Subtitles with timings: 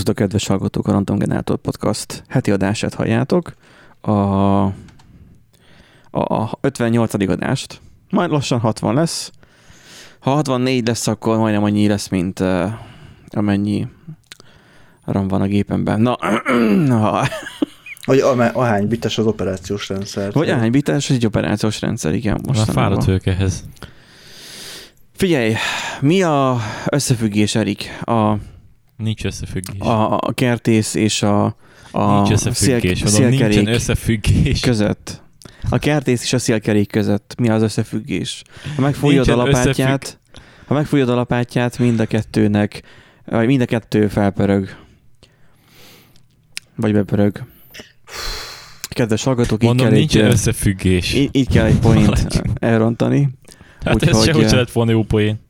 [0.00, 3.54] Szerbusztok, kedves hallgatók, a Random Generator Podcast heti adását halljátok.
[4.00, 4.70] A, a,
[6.10, 7.14] a 58.
[7.14, 7.80] adást.
[8.10, 9.30] Majd lassan 60 lesz.
[10.18, 12.72] Ha 64 lesz, akkor majdnem annyi lesz, mint uh,
[13.28, 13.88] amennyi
[15.04, 16.00] RAM van a gépemben.
[16.00, 16.18] Na,
[16.94, 17.22] na.
[18.04, 18.20] Vagy
[18.52, 20.32] ahány bites az operációs rendszer.
[20.32, 22.40] Vagy ahány bites az egy operációs rendszer, igen.
[22.46, 23.64] Most Már fáradt ők ehhez.
[25.12, 25.54] Figyelj,
[26.00, 26.58] mi a
[26.90, 28.00] összefüggés, Erik?
[28.04, 28.34] A
[29.00, 29.80] Nincs összefüggés.
[29.80, 31.56] A, a kertész és a,
[31.90, 34.60] a nincs összefüggés, szél, nincsen összefüggés.
[34.60, 35.22] között.
[35.70, 38.42] A kertész és a szélkerék között mi az összefüggés?
[38.76, 40.42] Ha megfújod a lapátját, összefügg...
[40.66, 42.82] ha megfújod a lapátját, mind a kettőnek,
[43.24, 44.76] vagy mind a kettő felpörög.
[46.76, 47.44] Vagy bepörög.
[48.88, 51.14] Kedves hallgatók, Mondom, így kell nincs egy, összefüggés.
[51.14, 53.28] Így, így kell egy point elrontani.
[53.84, 55.40] Hát Úgy, ez hogy, sehogy lett volna jó poén.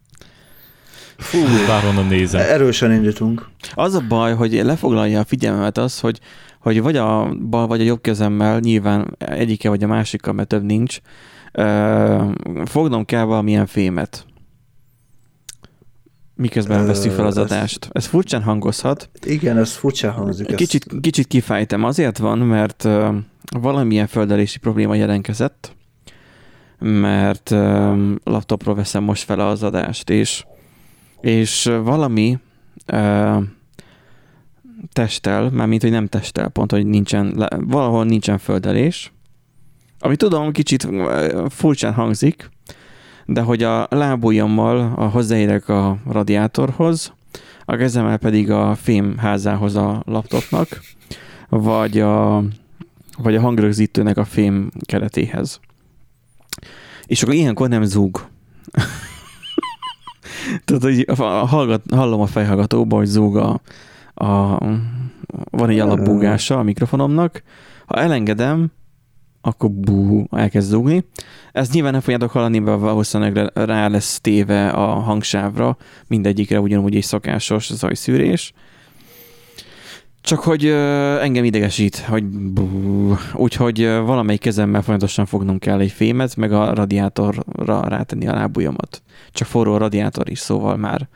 [1.20, 2.40] Fú, bárhonnan nézem.
[2.40, 3.48] Erősen indítunk.
[3.74, 6.20] Az a baj, hogy lefoglalja a figyelmemet az, hogy,
[6.60, 10.64] hogy vagy a bal, vagy a jobb kezemmel, nyilván egyike vagy a másikkal, mert több
[10.64, 10.98] nincs,
[12.64, 14.24] fognom kell valamilyen fémet.
[16.34, 17.88] Miközben veszik fel az adást.
[17.92, 19.10] Ez furcsán hangozhat.
[19.26, 20.54] Igen, ez furcsán hangzik.
[20.54, 21.84] Kicsit, kicsit kifejtem.
[21.84, 22.88] Azért van, mert
[23.56, 25.76] valamilyen földelési probléma jelentkezett,
[26.78, 27.50] mert
[28.24, 30.44] laptopról veszem most fel az adást, és
[31.20, 32.38] és valami
[32.92, 33.42] uh,
[34.92, 39.12] testel, mármint, hogy nem testel, pont, hogy nincsen, valahol nincsen földelés,
[39.98, 40.88] ami tudom, kicsit
[41.48, 42.50] furcsán hangzik,
[43.26, 47.12] de hogy a lábujjammal a hozzáérek a radiátorhoz,
[47.64, 50.68] a kezemmel pedig a fémházához a laptopnak,
[51.48, 52.42] vagy a,
[53.18, 55.60] vagy a hangrögzítőnek a fém keretéhez.
[57.06, 58.26] És akkor ilyenkor nem zúg.
[60.64, 61.18] Tudod, hogy
[61.48, 63.60] hallgat, hallom a fejhallgatóban, hogy zúg a,
[64.14, 64.58] a,
[65.50, 67.42] van egy alapbúgása a mikrofonomnak.
[67.86, 68.72] Ha elengedem,
[69.40, 71.04] akkor bú, elkezd zúgni.
[71.52, 77.02] Ezt nyilván nem fogjátok hallani, mert valószínűleg rá lesz téve a hangsávra, mindegyikre ugyanúgy egy
[77.02, 78.52] szokásos zajszűrés.
[80.20, 80.72] Csak hogy uh,
[81.22, 82.25] engem idegesít, hogy
[83.34, 89.03] úgyhogy valamelyik kezemmel folyamatosan fognunk kell egy fémet, meg a radiátorra rátenni a lábujjamat.
[89.32, 91.08] Csak forró a radiátor is, szóval már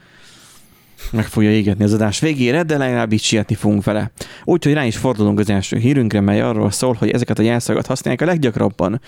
[1.12, 4.10] meg fogja égetni az adás végére, de legalább így sietni fogunk vele.
[4.44, 8.22] Úgyhogy rá is fordulunk az első hírünkre, mely arról szól, hogy ezeket a jelszagokat használják
[8.22, 9.00] a leggyakrabban.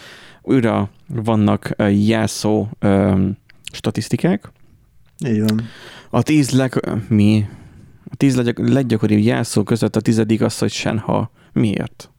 [0.42, 3.36] Újra vannak jelszó um,
[3.72, 4.52] statisztikák.
[5.26, 5.62] Így van.
[6.10, 6.80] A tíz leg...
[7.08, 7.44] Mi?
[8.10, 11.30] A tíz leggyakoribb jelszó között a tizedik az, hogy senha.
[11.52, 12.10] Miért?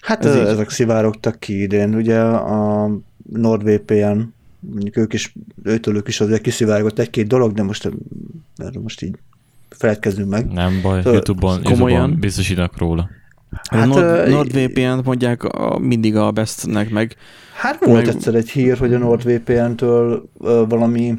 [0.00, 0.68] Hát Ez ezek így...
[0.68, 1.94] szivárogtak ki idén.
[1.94, 2.90] Ugye a
[3.32, 4.20] NordVPN,
[4.60, 7.90] mondjuk ők is, őtőlük is azért kiszivárgott egy-két dolog, de most,
[8.56, 9.16] erről most így
[9.68, 10.46] feledkezzünk meg.
[10.46, 13.10] Nem baj, szóval YouTube-on, komolyan, YouTube biztosítanak róla.
[13.70, 17.16] Hát, Nord, NordVPN-t mondják a, mindig a bestnek meg.
[17.56, 18.14] Hát volt meg...
[18.14, 20.28] egyszer egy hír, hogy a NordVPN-től
[20.68, 21.14] valami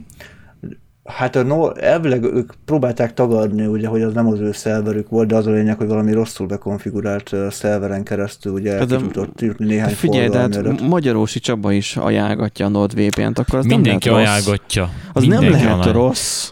[1.16, 5.28] Hát a no, elvileg ők próbálták tagadni, ugye, hogy az nem az ő szerverük volt,
[5.28, 9.94] de az a lényeg, hogy valami rosszul bekonfigurált szerveren keresztül ugye hát tudott írni néhány
[9.94, 14.90] Figyelj, de hát Magyarósi Csaba is ajánlgatja a NordVPN-t, akkor az Mindenki nem lehet ajánlatja.
[15.14, 15.92] Az Mindenki nem lehet ajánl.
[15.92, 16.52] rossz.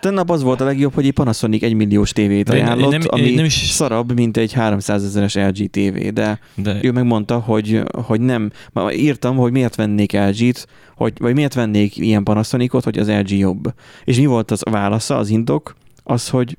[0.00, 3.44] Tennap az volt a legjobb, hogy egy Panasonic 1 milliós tévét ajánlott, nem, ami nem
[3.44, 3.70] is...
[3.70, 8.50] szarabb, mint egy 300 ezeres LG TV, de, de, ő megmondta, hogy, hogy nem.
[8.92, 10.66] Írtam, hogy miért vennék LG-t,
[10.96, 13.74] hogy, vagy miért vennék ilyen Panasonicot, hogy az LG jobb.
[14.04, 15.76] És mi volt az válasza, az indok?
[16.02, 16.58] Az, hogy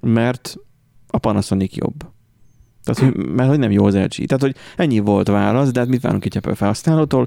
[0.00, 0.56] mert
[1.06, 2.04] a Panasonic jobb.
[2.84, 4.26] Tehát, hogy, mert hogy nem jó az LG.
[4.26, 7.26] Tehát, hogy ennyi volt a válasz, de hát mit várunk egy Apple felhasználótól?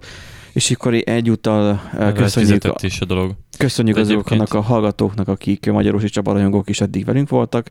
[0.53, 1.81] És akkor egyúttal
[2.15, 3.31] köszönjük, a, is a dolog.
[3.57, 7.69] köszönjük azoknak a hallgatóknak, akik Magyarosi Csaba rajongók is eddig velünk voltak.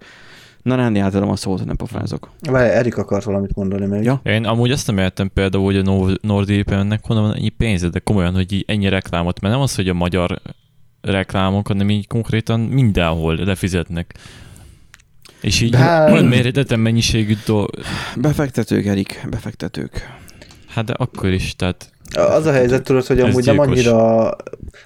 [0.62, 2.30] Na, Rándi, átadom a szót, nem pofázok.
[2.40, 4.02] Várj, Erik akart valamit mondani még.
[4.02, 4.20] Ja?
[4.24, 8.34] Én amúgy azt nem értem például, hogy a NordVPN-nek honnan van ennyi pénze, de komolyan,
[8.34, 10.40] hogy így ennyi reklámot, mert nem az, hogy a magyar
[11.00, 14.14] reklámok, hanem így konkrétan mindenhol lefizetnek.
[15.42, 16.22] És így Be...
[16.22, 17.70] méretetlen mennyiségű dolog.
[18.16, 20.10] Befektetők, Erik, befektetők.
[20.68, 24.30] Hát de akkor is, tehát az a helyzet tudod, hogy amúgy nem annyira,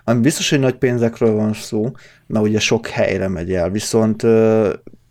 [0.05, 1.91] ami biztos, hogy nagy pénzekről van szó,
[2.27, 4.23] mert ugye sok helyre megy el, viszont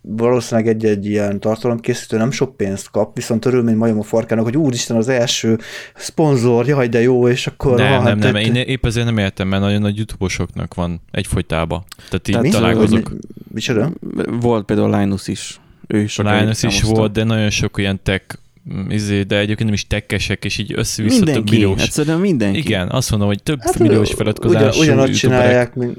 [0.08, 4.56] valószínűleg egy-egy ilyen tartalomkészítő nem sok pénzt kap, viszont örül, mint majom a farkának, hogy
[4.56, 5.58] úristen az első
[5.94, 7.76] szponzor, jaj, de jó, és akkor...
[7.76, 10.26] Nem, ha, nem, nem, nem, én épp ezért nem értem, mert nagyon nagy youtube
[10.74, 11.84] van egyfolytában.
[12.10, 13.10] Tehát így Tehát találkozok.
[13.10, 13.16] Mi,
[13.52, 13.92] micsoda?
[14.40, 15.60] Volt például Linus is.
[15.86, 18.38] Ő is Linus is volt, de nagyon sok ilyen tech
[18.74, 21.82] Mm, izé, de egyébként nem is tekkesek, és így össze-vissza mindenki, több milliós.
[21.82, 22.58] Egyszerűen mindenki.
[22.58, 25.98] Igen, azt mondom, hogy több hát, milliós feliratkozású ugyan, ugyanazt csinálják, mint...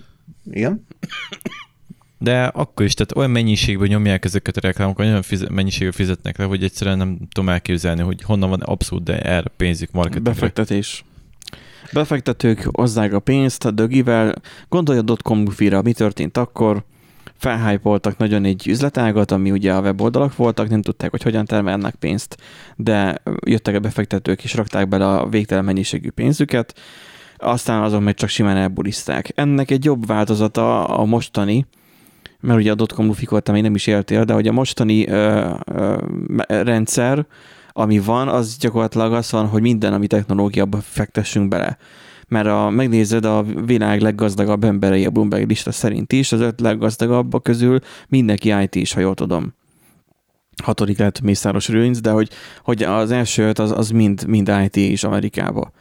[0.52, 0.86] Igen?
[2.20, 6.46] De akkor is, tehát olyan mennyiségben nyomják ezeket a reklámokat, olyan fizet, mennyiségben fizetnek le,
[6.46, 10.32] hogy egyszerűen nem tudom elképzelni, hogy honnan van abszolút, de erre pénzük marketingre.
[10.32, 11.06] Befektetés.
[11.94, 14.34] Befektetők hozzák a pénzt a dögivel.
[14.70, 16.84] Gondolj a dotcom ra mi történt akkor,
[17.38, 22.38] felhájpoltak nagyon egy üzletágat, ami ugye a weboldalak voltak, nem tudták, hogy hogyan termelnek pénzt,
[22.76, 26.80] de jöttek a befektetők és rakták bele a végtelen mennyiségű pénzüket,
[27.38, 29.32] aztán azon meg csak simán elbuliszták.
[29.36, 31.66] Ennek egy jobb változata a mostani,
[32.48, 35.98] mert ugye a dotcom lufikot még nem is éltél, de hogy a mostani ö, ö,
[36.48, 37.26] rendszer,
[37.72, 41.78] ami van, az gyakorlatilag az van, hogy minden, ami technológiába fektessünk bele.
[42.28, 47.44] Mert a, megnézed a világ leggazdagabb emberei a Bloomberg lista szerint is, az öt leggazdagabbak
[47.44, 49.54] közül mindenki IT is, ha jól tudom.
[50.64, 52.30] Hatodik lett Mészáros Rőnc, de hogy,
[52.64, 55.72] hogy az első öt az, az mind, mind IT is Amerikába.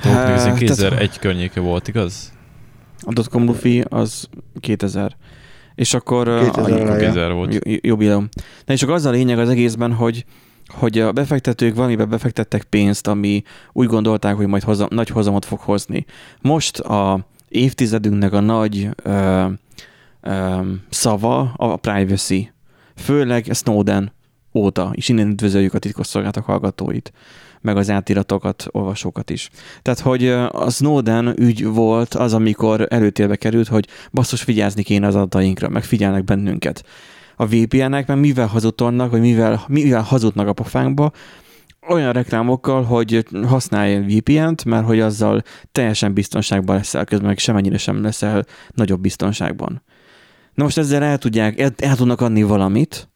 [0.00, 2.32] Hát, 2001 környéke volt, igaz?
[3.00, 4.28] A dotcom lufi az
[4.60, 5.16] 2000.
[5.74, 7.58] És akkor 2000, a, 2000 volt.
[7.64, 8.28] Jubileum.
[8.64, 10.24] Na és akkor az a lényeg az egészben, hogy
[10.68, 13.42] hogy a befektetők valamiben befektettek pénzt, ami
[13.72, 16.04] úgy gondolták, hogy majd hoza, nagy hozamot fog hozni.
[16.40, 19.46] Most a évtizedünknek a nagy ö,
[20.20, 22.52] ö, szava a privacy.
[22.96, 24.12] Főleg Snowden
[24.54, 27.12] óta, és innen üdvözöljük a titkosszolgálatok hallgatóit,
[27.64, 29.50] meg az átiratokat, olvasókat is.
[29.82, 35.14] Tehát, hogy a Snowden ügy volt az, amikor előtérbe került, hogy basszus vigyázni kéne az
[35.14, 36.84] adatainkra, meg figyelnek bennünket
[37.36, 41.12] a VPN-ek, mert mivel hazudtolnak, vagy mivel, mivel hazudnak a pofánkba,
[41.88, 48.02] olyan reklámokkal, hogy használj VPN-t, mert hogy azzal teljesen biztonságban leszel, közben meg semennyire sem
[48.02, 49.82] leszel nagyobb biztonságban.
[50.54, 53.08] Na most ezzel el tudják, el, el tudnak adni valamit,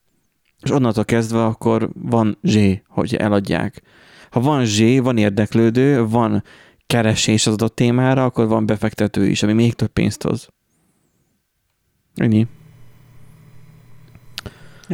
[0.63, 3.83] és onnantól kezdve akkor van zsé, hogy eladják.
[4.31, 6.43] Ha van zsé, van érdeklődő, van
[6.87, 10.49] keresés az adott témára, akkor van befektető is, ami még több pénzt hoz.
[12.15, 12.47] Ennyi.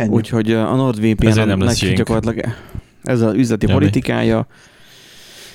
[0.08, 2.54] Úgyhogy a NordVPN-nek gyakorlatilag
[3.02, 3.78] ez az üzleti Jani.
[3.78, 4.46] politikája.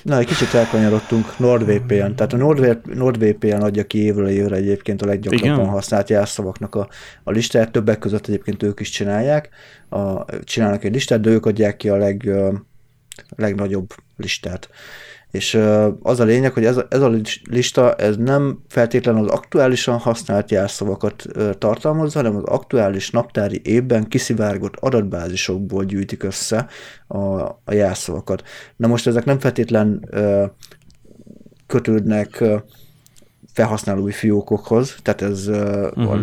[0.04, 1.40] Na, egy kicsit elkanyarodtunk.
[1.40, 2.16] NordVPN.
[2.16, 2.38] Tehát a
[2.94, 5.70] NordVPN adja ki évről évre egyébként a leggyakrabban Igen?
[5.70, 6.90] használt jelszavaknak a,
[7.24, 7.72] a listát.
[7.72, 9.50] Többek között egyébként ők is csinálják.
[9.90, 12.30] A, csinálnak egy listát, de ők adják ki a leg,
[13.36, 14.70] legnagyobb listát.
[15.32, 15.60] És
[16.02, 17.12] az a lényeg, hogy ez a, ez a
[17.50, 21.26] lista ez nem feltétlenül az aktuálisan használt jelszavakat
[21.58, 26.68] tartalmazza, hanem az aktuális naptári évben kiszivárgott adatbázisokból gyűjtik össze
[27.08, 28.44] a, a jelszavakat.
[28.76, 30.10] Na most ezek nem feltétlen
[31.68, 32.44] kötődnek
[33.54, 36.22] felhasználói fiókokhoz, tehát ez uh-huh.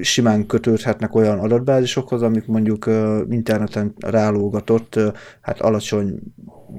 [0.00, 2.86] Simán kötődhetnek olyan adatbázisokhoz, amik mondjuk
[3.30, 5.00] interneten rálógatott,
[5.40, 6.18] hát alacsony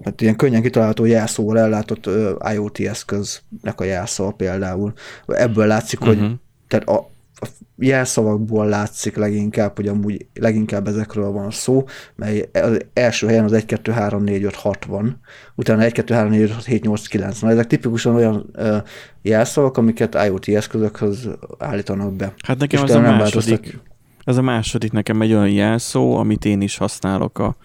[0.03, 2.09] hát ilyen könnyen kitalálható jelszóval ellátott
[2.53, 4.93] IoT eszköznek a jelszava például.
[5.27, 6.15] Ebből látszik, uh-huh.
[6.15, 6.33] hogy mhm.
[6.67, 7.11] tehát a,
[7.43, 11.83] a jelszavakból látszik leginkább, hogy amúgy leginkább ezekről van szó,
[12.15, 15.19] mely az első helyen az 1, 2, 3, 4, 5, 6 van,
[15.55, 17.51] utána 1, 2, 3, 4, 5, 6, 7, 8, 9 van.
[17.51, 18.77] Ezek tipikusan olyan uh,
[19.21, 22.33] jelszavak, amiket IoT eszközökhöz állítanak be.
[22.45, 23.79] Hát nekem ez a második,
[24.23, 27.55] ez a második nekem egy olyan jelszó, amit én is használok a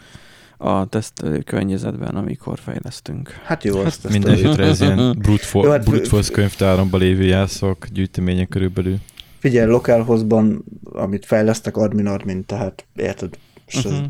[0.58, 3.40] a teszt környezetben, amikor fejlesztünk.
[3.44, 7.00] Hát jó, hát azt minden esetre ez ilyen brute, for, jó, hát, brute force könyvtáromban
[7.00, 8.96] lévő jelszok gyűjteménye körülbelül.
[9.38, 13.92] Figyelj, localhozban, amit fejlesztek, admin admin, tehát érted, és uh-huh.
[13.92, 14.00] ez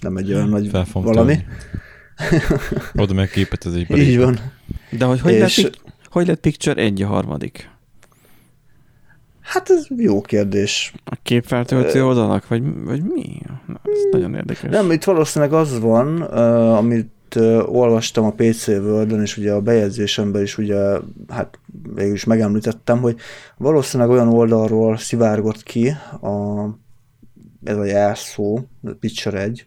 [0.00, 1.36] nem egy olyan nagy valami.
[2.94, 4.38] Oda meg képet, ez egy Így van.
[4.90, 5.62] De hogy hogy, és...
[5.62, 5.80] lett,
[6.10, 7.70] hogy lett Picture egy a harmadik?
[9.40, 10.92] Hát ez jó kérdés.
[11.04, 13.40] A képfeltöltő oldalak, vagy, vagy mi?
[13.66, 14.10] Na, ez hmm.
[14.10, 14.70] nagyon érdekes.
[14.70, 19.60] Nem, itt valószínűleg az van, uh, amit uh, olvastam a PC world és ugye a
[19.60, 21.58] bejegyzésemben is ugye, hát
[21.94, 23.16] végül is megemlítettem, hogy
[23.56, 25.88] valószínűleg olyan oldalról szivárgott ki
[26.20, 26.64] a,
[27.64, 28.58] ez a jelszó,
[29.00, 29.66] Picture 1,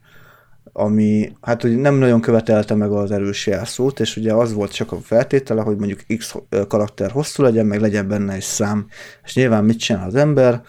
[0.73, 4.91] ami hát hogy nem nagyon követelte meg az erős jelszót, és ugye az volt csak
[4.91, 6.35] a feltétele, hogy mondjuk X
[6.67, 8.87] karakter hosszú legyen, meg legyen benne egy szám.
[9.23, 10.61] És nyilván mit csinál az ember?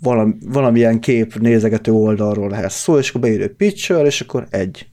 [0.00, 4.88] Valami, valamilyen kép nézegető oldalról lehet szó, és akkor beírja picture, és akkor egy.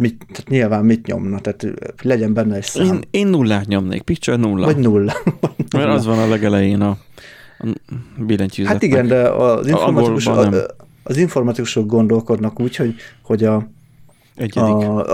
[0.00, 1.66] Mit, tehát nyilván mit nyomna, tehát
[2.02, 2.86] legyen benne egy szám.
[2.86, 4.64] Én, én nullát nyomnék, picture nulla.
[4.64, 5.12] Vagy nulla.
[5.76, 6.98] Mert az van a legelején a,
[7.58, 7.66] a
[8.18, 8.82] billentyűzetnek.
[8.82, 10.66] Hát igen, de az informatikus, a,
[11.02, 13.68] az informatikusok gondolkodnak úgy, hogy, hogy a,
[14.54, 14.60] a,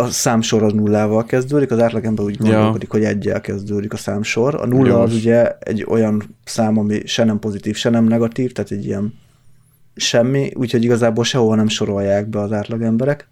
[0.02, 2.98] a számsor az nullával kezdődik, az átlagember úgy gondolkodik, ja.
[2.98, 4.54] hogy egyel kezdődik a számsor.
[4.54, 5.10] A nulla Jós.
[5.10, 9.14] az ugye egy olyan szám, ami se nem pozitív, se nem negatív, tehát egy ilyen
[9.96, 13.28] semmi, úgyhogy igazából sehol nem sorolják be az átlagemberek.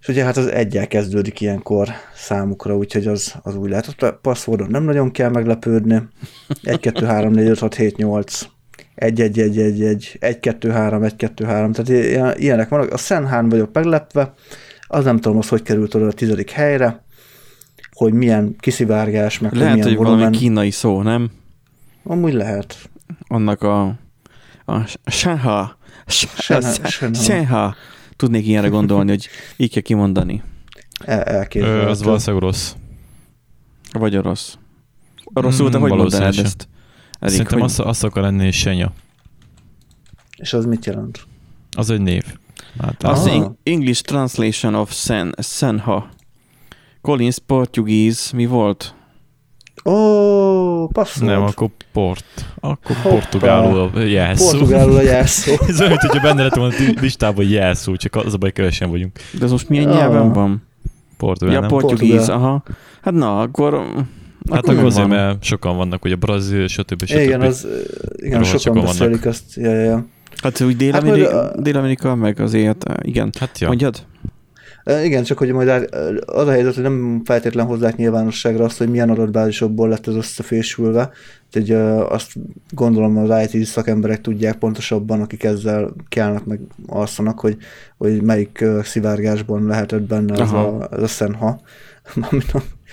[0.00, 3.94] És ugye hát az egyel kezdődik ilyenkor számukra, úgyhogy az, az úgy lehet.
[4.02, 6.02] A passzwordon nem nagyon kell meglepődni.
[6.62, 8.46] 1, 2, 3, 4, 5, 6, 7, 8
[8.94, 12.92] egy, egy, egy, egy, egy, egy, kettő, három, egy, kettő, három, tehát ilyenek vannak.
[12.92, 14.34] A Szenhán vagyok meglepve,
[14.86, 17.04] az nem tudom, az hogy került oda a tizedik helyre,
[17.92, 20.18] hogy milyen kiszivárgás, meg lehet, hogy milyen hogy volumen.
[20.18, 21.30] valami kínai szó, nem?
[22.04, 22.76] Amúgy lehet.
[23.28, 23.82] Annak a,
[24.64, 25.76] a Shenha,
[27.12, 27.74] Shenha,
[28.20, 30.42] tudnék ilyenre gondolni, hogy így kell kimondani.
[31.04, 31.88] El, elképzelhető.
[31.88, 32.74] Az valószínűleg rossz.
[33.92, 34.58] Vagy orosz.
[35.34, 36.68] Rosszul, te hmm, hogy mondanád ezt?
[37.18, 37.62] Erik, Szerintem hogy...
[37.62, 38.92] azt, azt akar lenni Senya.
[40.36, 41.26] És az mit jelent?
[41.76, 42.22] Az egy név.
[42.80, 43.50] Hát, az ah.
[43.62, 46.08] English translation of Sen, Senha.
[47.00, 48.94] Collins Portuguese mi volt?
[49.84, 50.90] Ó, oh.
[51.20, 52.24] Nem, akkor port.
[52.60, 53.08] Akkor Hoppa.
[53.08, 54.50] portugálul a jelszó.
[54.50, 55.52] Portugálul a jelszó.
[55.68, 59.18] Ez olyan, hogyha benne lett volna listában jelszó, csak az a baj, kevesen vagyunk.
[59.38, 59.96] De ez most milyen ah.
[59.96, 60.62] nyelven van?
[61.16, 62.62] Portugál, ja, portuguese, aha.
[63.02, 63.84] Hát na, akkor
[64.50, 67.04] Hát akkor, akkor azért, mert sokan vannak, ugye brazil, stb.
[67.04, 67.18] stb.
[67.18, 67.66] Igen, az,
[68.16, 69.24] igen sokan, sokan beszélik vannak.
[69.24, 69.56] azt.
[69.56, 70.06] Ja, ja, ja.
[70.42, 71.60] Hát úgy Dél-Amerika, hát, a...
[71.60, 73.30] Dél-Amerika meg azért, igen.
[73.38, 73.68] Hát ja.
[73.68, 74.06] Mondjad?
[75.04, 75.88] Igen, csak hogy majd
[76.26, 81.10] az a helyzet, hogy nem feltétlen hozzák nyilvánosságra azt, hogy milyen adatbázisokból lett az összefésülve.
[81.46, 81.70] Úgyhogy
[82.08, 82.32] azt
[82.70, 87.56] gondolom az IT szakemberek tudják pontosabban, akik ezzel kelnek meg alszanak, hogy,
[87.96, 91.60] hogy melyik szivárgásban lehetett benne ez a, ez a szenha,
[92.30, 92.40] ami,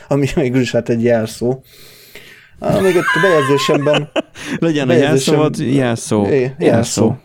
[0.07, 1.61] ami végül is hát egy jelszó.
[2.59, 4.09] Még ott a bejegyzésemben...
[4.59, 6.25] Legyen a jelszó, vagy jelszó.
[6.25, 6.55] jelszó.
[6.57, 7.15] jelszó.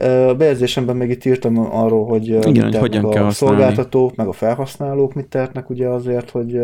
[0.00, 4.32] A bejegyzésemben meg itt írtam arról, hogy Igen, hogy hogyan a kell szolgáltatók, meg a
[4.32, 6.60] felhasználók mit tehetnek ugye azért, hogy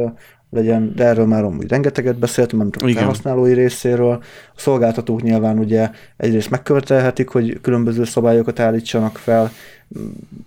[0.50, 4.22] legyen, de erről már amúgy rengeteget beszéltem, nem csak a felhasználói részéről.
[4.54, 9.50] A szolgáltatók nyilván ugye egyrészt megkövetelhetik, hogy különböző szabályokat állítsanak fel,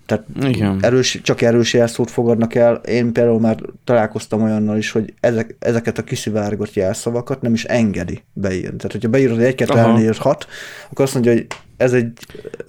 [0.05, 0.77] tehát Igen.
[0.81, 2.75] Erős, csak erős jelszót fogadnak el.
[2.75, 8.23] Én például már találkoztam olyannal is, hogy ezek, ezeket a kiszivárgott jelszavakat nem is engedi
[8.33, 8.77] beírni.
[8.77, 10.47] Tehát, hogyha beírod egy 1 2 hat,
[10.89, 11.47] akkor azt mondja, hogy
[11.77, 12.13] ez egy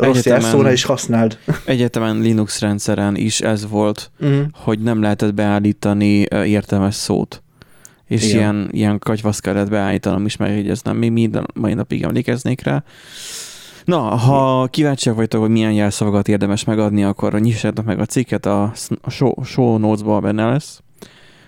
[0.02, 1.38] rossz jelszó, is használd.
[1.64, 4.44] Egyetemen Linux rendszeren is ez volt, uh-huh.
[4.52, 7.42] hogy nem lehetett beállítani értelmes szót.
[8.06, 8.37] És Igen.
[8.37, 12.85] ilyen, ilyen katyvasz kellett beállítanom is, mert ez nem még minden mai napig emlékeznék rá.
[13.85, 18.73] Na, ha kíváncsiak vagytok, hogy milyen jelszavakat érdemes megadni, akkor nyissátok meg a cikket, a,
[19.09, 20.82] show, show notes-ba benne lesz.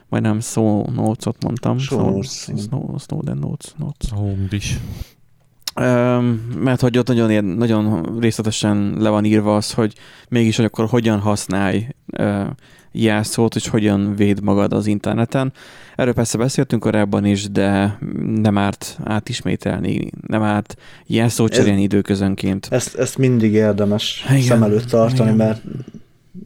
[0.08, 1.78] nem show notes-ot mondtam.
[1.78, 2.48] Show notes.
[2.56, 3.72] Snow, Snowden notes.
[3.78, 4.10] notes.
[4.10, 4.78] Home is.
[6.58, 9.94] Mert hogy ott nagyon, nagyon részletesen le van írva az, hogy
[10.28, 11.86] mégis hogy akkor hogyan használj
[12.92, 15.52] jelszót, és hogyan véd magad az interneten.
[15.96, 17.98] Erről persze beszéltünk korábban is, de
[18.34, 20.76] nem árt átismételni, nem árt
[21.06, 22.66] jelszót cserélni ez, időközönként.
[22.70, 24.42] Ezt, ezt mindig érdemes Igen.
[24.42, 25.46] szem előtt tartani, Igen.
[25.46, 25.62] mert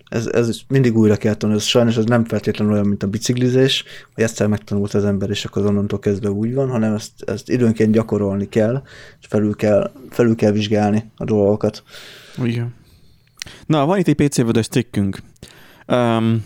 [0.08, 1.60] ez, ez mindig újra kell tanulni.
[1.60, 5.44] Ez sajnos ez nem feltétlenül olyan, mint a biciklizés, hogy egyszer megtanult az ember, és
[5.44, 8.82] akkor onnantól kezdve úgy van, hanem ezt, ezt időnként gyakorolni kell,
[9.20, 11.82] és felül kell, felül kell vizsgálni a dolgokat.
[12.42, 12.74] Igen.
[13.66, 15.18] Na, van itt egy PC-vödös cikkünk.
[15.86, 16.44] Um,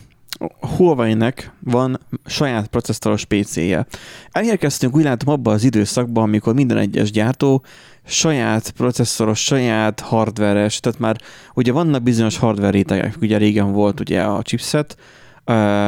[0.76, 3.86] Huawei-nek van saját processzoros PC-je.
[4.32, 7.64] Elérkeztünk úgy látom abban az időszakban, amikor minden egyes gyártó
[8.06, 11.16] saját processzoros, saját hardveres, tehát már
[11.54, 14.96] ugye vannak bizonyos hardware rétegek, ugye régen volt ugye a chipset,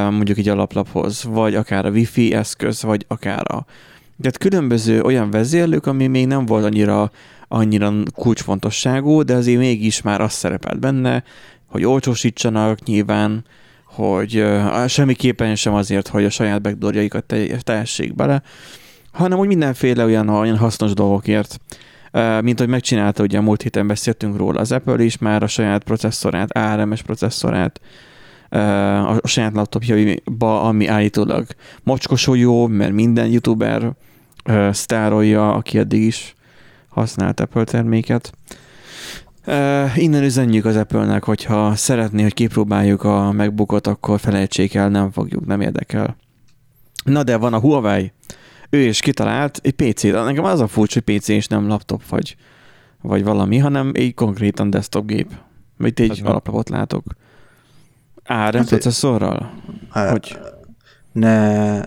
[0.09, 3.65] mondjuk egy alaplaphoz, vagy akár a wifi eszköz, vagy akár a
[4.21, 7.11] tehát különböző olyan vezérlők, ami még nem volt annyira,
[7.47, 11.23] annyira kulcsfontosságú, de azért mégis már az szerepelt benne,
[11.65, 13.45] hogy olcsósítsanak nyilván,
[13.85, 18.41] hogy uh, semmiképpen sem azért, hogy a saját backdoorjaikat tehessék bele,
[19.11, 21.59] hanem úgy mindenféle olyan, olyan hasznos dolgokért,
[22.41, 25.83] mint hogy megcsinálta, ugye a múlt héten beszéltünk róla az Apple is, már a saját
[25.83, 27.79] processzorát, ARMS processzorát,
[29.05, 31.45] a saját laptopjaiba, ami állítólag
[31.83, 33.93] mocskosó jó, mert minden youtuber
[34.71, 36.35] sztárolja, aki eddig is
[36.89, 38.31] használt Apple terméket.
[39.95, 45.45] Innen üzenjük az Apple-nek, hogyha szeretné, hogy kipróbáljuk a MacBookot, akkor felejtsék el, nem fogjuk,
[45.45, 46.15] nem érdekel.
[47.03, 48.11] Na de van a Huawei,
[48.75, 50.11] ő is kitalált egy PC-t.
[50.11, 52.35] Nekem az a furcsa, hogy PC és nem laptop vagy,
[53.01, 55.31] vagy valami, hanem egy konkrétan desktop gép.
[55.79, 57.03] Itt egy alaplapot látok.
[58.25, 59.53] ARM hát, processzorral?
[59.89, 60.37] Hát, hogy?
[61.11, 61.79] Ne,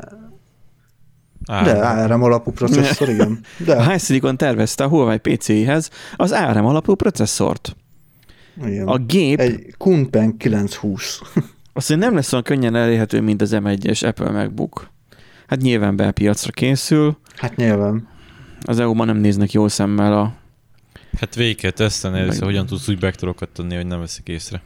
[1.44, 1.64] ARM.
[1.64, 3.40] De ARM alapú processzor, igen.
[3.64, 3.76] De.
[3.80, 7.76] A HiSilicon tervezte a Huawei PC-hez az ARM alapú processzort.
[8.64, 8.86] Igen.
[8.86, 9.40] A gép...
[9.40, 11.20] Egy Kunpen 920.
[11.72, 14.90] Azt nem lesz olyan könnyen elérhető, mint az M1-es Apple MacBook.
[15.48, 17.18] Hát nyilván belpiacra készül.
[17.36, 18.08] Hát nyilván.
[18.60, 20.34] Az EU-ban nem néznek jó szemmel a...
[21.18, 24.62] Hát végig kell tesztelni először, hogyan tudsz úgy backdorokat tenni, hogy nem veszik észre.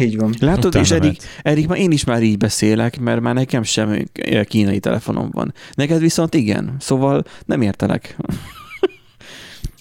[0.00, 0.34] Így van.
[0.38, 4.04] Látod, Utána és eddig, eddig már én is már így beszélek, mert már nekem sem
[4.44, 5.54] kínai telefonom van.
[5.74, 8.16] Neked viszont igen, szóval nem értelek.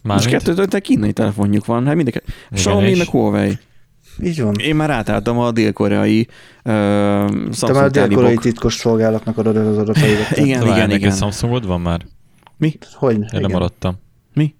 [0.03, 2.23] Most kettőtöknek kínai telefonjuk van, hát mindeket.
[2.51, 3.57] Xiaomi meg Huawei.
[4.23, 4.55] Így van.
[4.55, 6.27] Én már átálltam a dél-koreai
[6.65, 10.29] uh, Samsung Te már a dél-koreai titkos szolgálatnak adod az adataidat.
[10.37, 11.11] igen, igen, igen, igen.
[11.11, 12.05] Samsungod van már?
[12.57, 12.77] Mi?
[12.93, 13.15] Hogy?
[13.15, 13.95] Én nem maradtam.
[14.33, 14.55] Mi?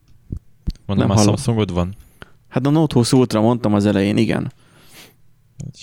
[0.85, 1.95] Mondom, már Samsungod van?
[2.47, 4.51] Hát a Note 20 Ultra mondtam az elején, igen.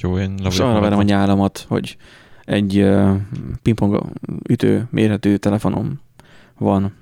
[0.00, 1.96] Jó, én És arra verem a nyálamat, hogy
[2.44, 3.16] egy uh,
[3.62, 4.02] pingpong
[4.48, 6.00] ütő méretű telefonom
[6.58, 6.92] van.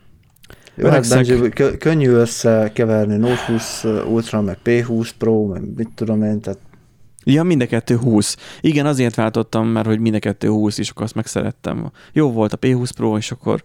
[0.75, 6.41] Jó, hát Benji, könnyű összekeverni Note 20 Ultra, meg P20 Pro, meg mit tudom én,
[6.41, 6.59] tehát
[7.25, 8.37] Ja, mind a kettő 20.
[8.61, 11.91] Igen, azért váltottam, mert hogy mind a kettő 20, és akkor azt megszerettem.
[12.13, 13.65] Jó volt a P20 Pro, és akkor...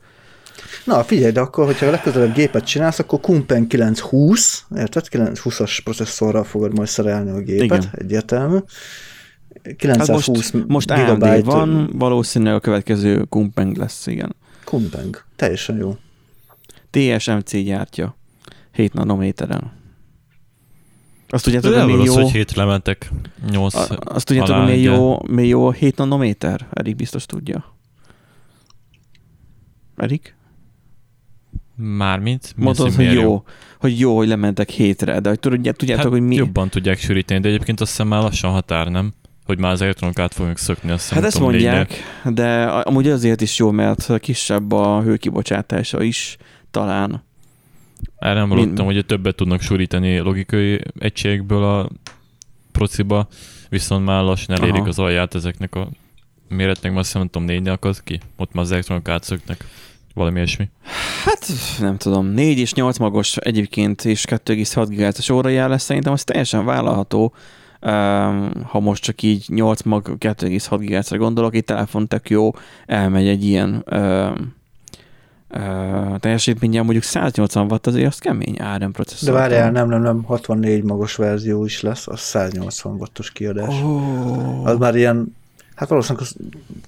[0.86, 5.06] Na, figyelj, de akkor, hogyha legközelebb gépet csinálsz, akkor Kumpen 920, érted?
[5.12, 7.90] 920-as processzorral fogod majd szerelni a gépet, Igen.
[7.92, 8.58] egyértelmű.
[9.78, 14.36] 920 hát most, most AMD van, valószínűleg a következő Kumpeng lesz, igen.
[14.64, 15.98] Kumpeng, teljesen jó.
[16.90, 18.18] TSMC gyártja
[18.72, 19.72] 7 nanométeren.
[21.30, 22.14] Azt tudjátok, hogy mi jó...
[22.14, 23.12] hogy hétre mentek
[23.50, 26.68] 8 a, Azt tudjátok, hogy mi jó, mi jó 7 nanométer?
[26.74, 27.76] Erik biztos tudja.
[29.96, 30.36] Erik?
[31.76, 32.54] Mármint?
[32.56, 33.44] Mondod, hogy jó, jó,
[33.80, 36.36] hogy jó, hogy lementek hétre, de hogy tudjátok, hát hogy mi...
[36.36, 39.14] jobban tudják sűríteni, de egyébként azt hiszem már lassan határ, nem?
[39.46, 42.34] Hogy már az elektronok át fogunk szökni, azt Hát ezt mondják, négynek.
[42.36, 46.38] de amúgy azért is jó, mert kisebb a hőkibocsátása is,
[46.72, 47.24] talán.
[48.20, 51.90] Erre nem hallottam, hogy többet tudnak súrítani logikai egységből a
[52.72, 53.28] prociba,
[53.70, 54.88] viszont már lassan elérik Aha.
[54.88, 55.90] az alját ezeknek a
[56.48, 58.20] méretnek, azt nem tudom, négynél akad ki?
[58.38, 59.66] Ott már az elektronok átszöknek.
[60.14, 60.70] Valami ilyesmi.
[61.26, 61.48] Hát
[61.80, 66.66] nem tudom, 4 és 8 magos egyébként és 2,6 GHz-es órajár lesz, szerintem az teljesen
[66.66, 67.34] vállalható.
[68.64, 72.52] Ha most csak így 8 mag 2,6 GHz-re gondolok, egy telefon tök jó,
[72.86, 74.58] elmegy egy ilyen um,
[75.50, 79.34] uh, teljesítményen mondjuk 180 watt azért az kemény ARM processzor.
[79.34, 83.82] De várjál, nem, nem, nem, 64 magos verzió is lesz, az 180 wattos kiadás.
[83.84, 84.68] Oh.
[84.68, 85.36] Az már ilyen,
[85.76, 86.36] hát valószínűleg az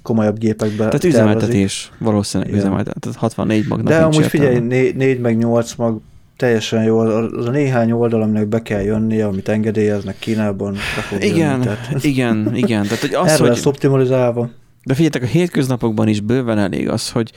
[0.02, 5.38] komolyabb gépekben Tehát üzemeltetés, valószínűleg üzemeltetés, tehát 64 magnak De amúgy figyelj, 4, 4 meg
[5.38, 6.02] 8 mag
[6.42, 10.76] teljesen jó, az a néhány oldal, aminek be kell jönnie, amit engedélyeznek Kínában.
[11.20, 12.04] Igen, jönni, tehát.
[12.04, 12.84] igen, igen.
[12.84, 13.50] Tehát, hogy az, Erre hogy...
[13.50, 14.50] lesz optimalizálva.
[14.84, 17.32] De figyeljetek, a hétköznapokban is bőven elég az, hogy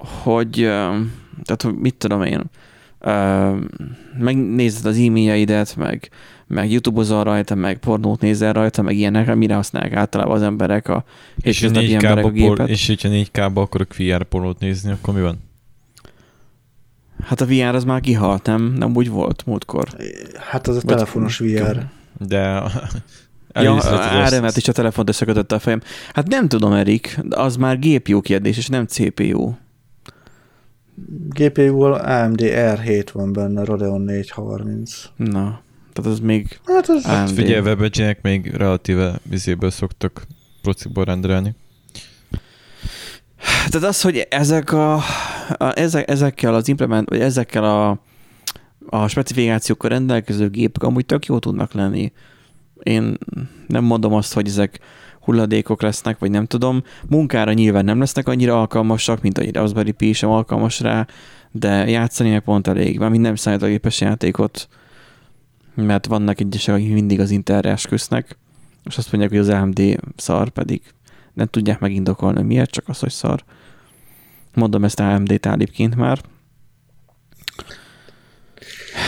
[0.00, 0.54] hogy,
[1.42, 2.42] tehát hogy mit tudom én,
[4.18, 6.10] megnézed az e-mailjeidet, meg,
[6.46, 11.04] meg YouTube-ozol rajta, meg pornót nézel rajta, meg ilyenek, mire használják általában az emberek a
[11.42, 12.56] hétköznapi emberek a gépet.
[12.56, 15.38] Por, és hogyha 4 k akarok VR pornót nézni, akkor mi van?
[17.22, 18.74] Hát a VR az már kihalt, nem?
[18.78, 19.88] Nem úgy volt múltkor.
[20.50, 21.86] Hát az a Vagy, telefonos VR.
[22.18, 22.62] De
[23.52, 25.80] Ja, áremet is a telefont összekötötte a fejem.
[26.12, 29.52] Hát nem tudom, Erik, az már GPU kérdés, és nem CPU.
[31.28, 35.04] GPU-val AMD R7 van benne, Radeon 430.
[35.16, 40.26] Na, tehát az még Hát, az hát figyelj, webedge még relatíve vizéből szoktak
[40.62, 41.54] prociból rendelni.
[43.70, 44.94] Tehát az, hogy ezek a,
[45.56, 48.00] a ezek, ezekkel az implement, vagy ezekkel a,
[48.86, 52.12] a specifikációkkal rendelkező gépek amúgy tök jó tudnak lenni.
[52.82, 53.18] Én
[53.66, 54.80] nem mondom azt, hogy ezek
[55.30, 56.82] hulladékok lesznek, vagy nem tudom.
[57.08, 61.06] Munkára nyilván nem lesznek annyira alkalmasak, mint a Raspberry Pi sem alkalmas rá,
[61.50, 64.68] de játszani meg pont elég, mert nem számítógépes játékot,
[65.74, 68.38] mert vannak egyesek, akik mindig az Interre esküsznek,
[68.84, 70.82] és azt mondják, hogy az AMD szar, pedig
[71.32, 73.44] nem tudják megindokolni, miért, csak az, hogy szar.
[74.54, 76.20] Mondom ezt AMD tálibként már.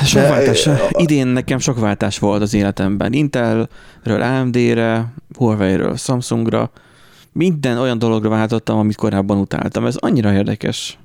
[0.05, 0.67] Sok De, váltás.
[0.67, 0.79] A...
[0.91, 3.13] Idén nekem sok váltás volt az életemben.
[3.13, 3.69] Intelről
[4.05, 6.71] AMD-re, Huawei-ről Samsungra.
[7.33, 9.87] Minden olyan dologra váltottam, amit korábban utáltam.
[9.87, 10.99] Ez annyira érdekes.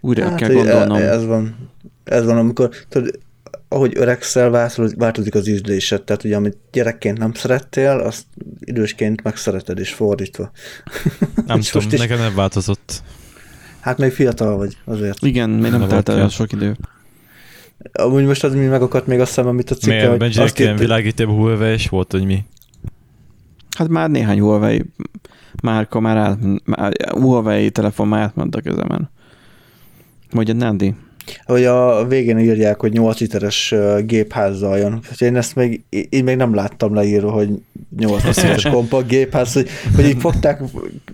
[0.00, 0.96] Újra hát, kell gondolnom.
[0.96, 1.70] Ez van.
[2.04, 3.18] Ez van, amikor tudod,
[3.68, 4.50] ahogy öregszel,
[4.96, 6.02] változik az ízlésed.
[6.02, 8.24] Tehát ugye, amit gyerekként nem szerettél, azt
[8.58, 10.50] idősként megszereted, és fordítva.
[11.46, 11.98] Nem tudom, is...
[11.98, 13.02] nekem nem változott.
[13.80, 15.24] Hát még fiatal vagy, azért.
[15.24, 16.76] Igen, még nem, nem telt el sok idő.
[17.92, 20.18] Amúgy most az mi megakadt még azt hiszem, amit a cikke, Miért?
[20.18, 22.44] Benji, azt ilyen világítóbb Huawei is volt, hogy mi?
[23.74, 24.84] Hát már néhány Huawei
[25.62, 29.10] márka már át, már, Huawei telefon már átment a kezemen.
[30.32, 30.94] Mondja, Nandi?
[31.44, 35.00] Hogy a végén írják, hogy 8 literes gépházzal jön.
[35.18, 37.48] Én ezt még, így még nem láttam leírva, hogy
[37.96, 40.62] 8 literes kompakt gépház, hogy, hogy így fogták,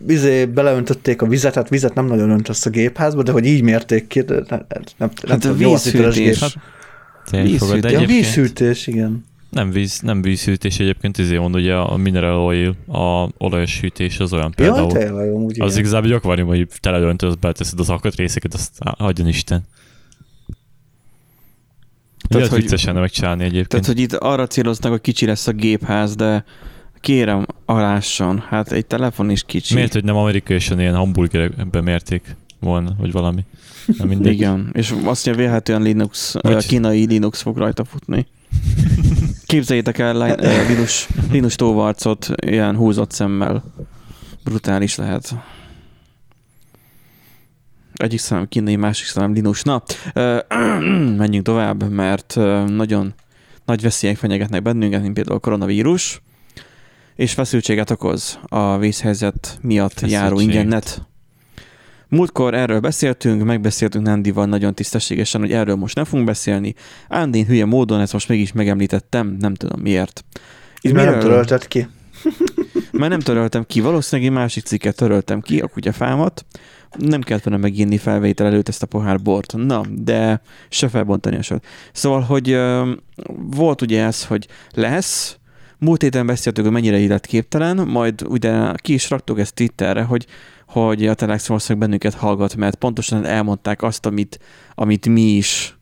[0.07, 4.07] vizé, beleöntötték a vizet, hát vizet nem nagyon öntesz a gépházba, de hogy így mérték
[4.07, 4.61] ki, nem, nem,
[4.97, 6.37] nem, hát a 8 literes gép.
[6.37, 7.93] Hát, vízhűtés.
[7.93, 9.25] Ja, vízhűtés, igen.
[9.51, 14.33] Nem, víz, nem vízhűtés egyébként, izé mond, ugye a mineral oil, a olajos hűtés az
[14.33, 14.93] olyan például.
[14.93, 19.29] Ja, tényleg, amúgy Az igazából egy akvárium, hogy teledöntöd, azt beteszed az részeket, azt hagyjon
[19.29, 19.63] Isten.
[22.29, 23.69] Tehát, hogy, viccesen megcsinálni egyébként.
[23.69, 26.45] Tehát, hogy itt arra céloznak, hogy kicsi lesz a gépház, de
[27.01, 28.45] kérem, alásson.
[28.49, 29.75] Hát egy telefon is kicsi.
[29.75, 33.45] Miért, hogy nem amerikai és ilyen hamburgerekbe mérték volna, vagy valami?
[33.99, 36.67] Nem Igen, és azt mondja, vélhetően Linux, vagy...
[36.67, 38.27] kínai Linux fog rajta futni.
[39.47, 40.37] Képzeljétek el
[40.69, 43.65] Linus, Linus tóvarcot ilyen húzott szemmel.
[44.45, 45.35] Brutális lehet.
[47.95, 49.63] Egyik szemem kínai, másik szemem Linus.
[49.63, 49.83] Na,
[51.23, 52.35] menjünk tovább, mert
[52.67, 53.15] nagyon
[53.65, 56.23] nagy veszélyek fenyegetnek bennünket, mint például a koronavírus,
[57.15, 60.19] és feszültséget okoz a vészhelyzet miatt Feszültség.
[60.19, 61.09] járó ingyennet.
[62.11, 66.75] Múltkor erről beszéltünk, megbeszéltünk Nandival nagyon tisztességesen, hogy erről most nem fogunk beszélni.
[67.09, 70.25] Ándén hülye módon ezt most mégis megemlítettem, nem tudom miért.
[70.81, 71.89] Itt miért nem törölted ki?
[72.93, 76.45] Mert nem töröltem ki, valószínűleg egy másik cikket töröltem ki, a kutyafámat.
[76.99, 79.55] Nem kellett volna meginni felvétel előtt ezt a pohár bort.
[79.57, 81.67] Na, de se felbontani a sort.
[81.93, 82.89] Szóval, hogy uh,
[83.51, 85.39] volt ugye ez, hogy lesz,
[85.79, 90.27] múlt héten beszéltük, hogy mennyire életképtelen, majd ugye ki is raktuk ezt Twitterre, hogy
[90.71, 94.39] hogy a Telex valószínűleg bennünket hallgat, mert pontosan elmondták azt, amit,
[94.75, 95.79] amit mi is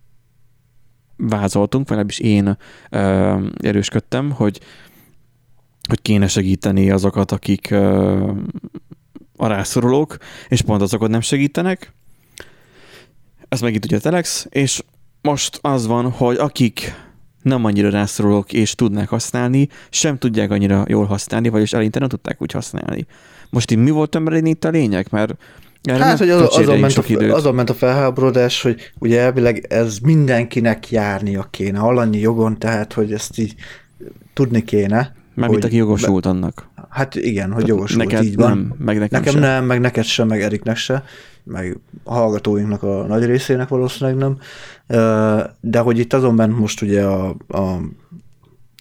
[1.16, 2.56] vázoltunk, vagy is én
[2.90, 4.60] ö, erősködtem, hogy,
[5.88, 8.32] hogy kéne segíteni azokat, akik ö,
[9.36, 10.16] a rászorulók,
[10.48, 11.92] és pont azokat nem segítenek.
[13.48, 14.82] Ez megint ugye a Telex, és
[15.22, 16.94] most az van, hogy akik
[17.42, 22.42] nem annyira rászorulók és tudnák használni, sem tudják annyira jól használni, vagyis eleinte nem tudták
[22.42, 23.06] úgy használni.
[23.50, 25.06] Most itt mi volt tömörén itt a lényeg?
[25.10, 25.34] Mert
[25.82, 27.32] erre hát, hogy az, azon, ment a, időt.
[27.32, 33.12] azon ment a felháborodás, hogy ugye elvileg ez mindenkinek járnia kéne, alanyi jogon, tehát, hogy
[33.12, 33.54] ezt így
[34.32, 35.16] tudni kéne.
[35.34, 36.68] Mármint aki jogosult be, annak.
[36.88, 38.48] Hát igen, hogy jogosult, neked így van.
[38.48, 39.42] Nem, meg nekem, nekem sem.
[39.42, 41.04] nem, meg neked sem, meg Eriknek se,
[41.44, 44.38] meg a hallgatóinknak a nagy részének valószínűleg nem.
[45.60, 47.78] De hogy itt azon bent most ugye a, a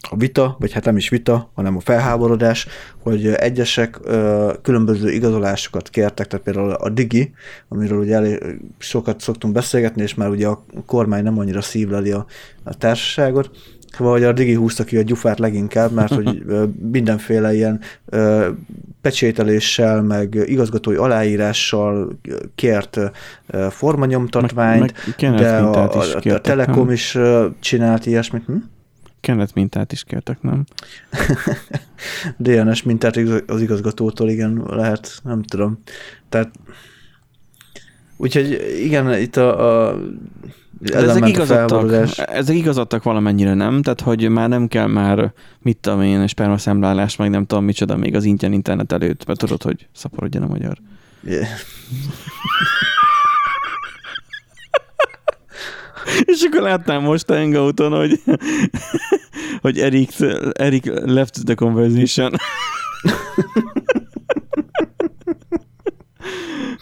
[0.10, 2.68] a vita, vagy hát nem is vita, hanem a felháborodás,
[3.00, 4.00] hogy egyesek
[4.62, 7.34] különböző igazolásokat kértek, tehát például a Digi,
[7.68, 8.40] amiről ugye elég
[8.78, 12.26] sokat szoktunk beszélgetni, és már ugye a kormány nem annyira szívleli a,
[12.64, 13.50] a társaságot,
[13.98, 16.44] vagy a Digi húzta ki a gyufát leginkább, mert hogy
[16.92, 17.82] mindenféle ilyen
[19.02, 22.20] pecsételéssel, meg igazgatói aláírással
[22.56, 23.00] kért
[23.70, 27.18] formanyomtatványt, meg, meg de a, a, a, a Telekom is
[27.60, 28.44] csinált ilyesmit.
[28.46, 28.56] Hm?
[29.20, 30.66] Kenet mintát is kértek, nem?
[32.38, 35.80] DNS mintát az igazgatótól, igen, lehet, nem tudom.
[36.30, 36.52] Tehát
[38.18, 40.00] Úgyhogy igen, itt a, a
[40.84, 43.82] ezek igazadtak, ezek igazadtak valamennyire, nem?
[43.82, 48.16] Tehát, hogy már nem kell már, mit tudom én, spermaszemlálás, meg nem tudom micsoda még
[48.16, 50.78] az intyen internet előtt, mert tudod, hogy szaporodjon a magyar.
[51.24, 51.48] Yeah.
[56.26, 58.22] És akkor láttam most a hangouton, hogy,
[59.62, 60.12] hogy Eric,
[60.52, 62.32] Eric left the conversation.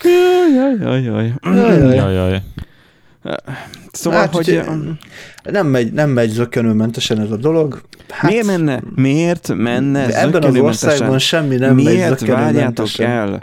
[0.04, 1.96] jaj, jaj, jaj, jaj.
[1.96, 2.42] jaj, jaj.
[3.92, 4.62] Szóval, hát, hogy...
[5.44, 7.82] Nem megy, nem megy zökkenőmentesen ez a dolog.
[8.10, 8.82] Hát, miért menne?
[8.96, 13.40] Miért menne Ebben az országban semmi nem miért megy várjátok el?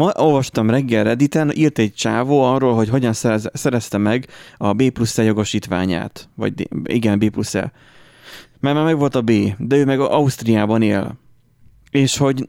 [0.00, 4.90] Ma olvastam reggel Redditen, írt egy csávó arról, hogy hogyan szerez, szerezte meg a B
[4.90, 6.28] plusz jogosítványát.
[6.34, 7.52] Vagy igen, B plusz.
[7.52, 7.74] Mert
[8.60, 11.18] már meg volt a B, de ő meg Ausztriában él.
[11.90, 12.48] És hogy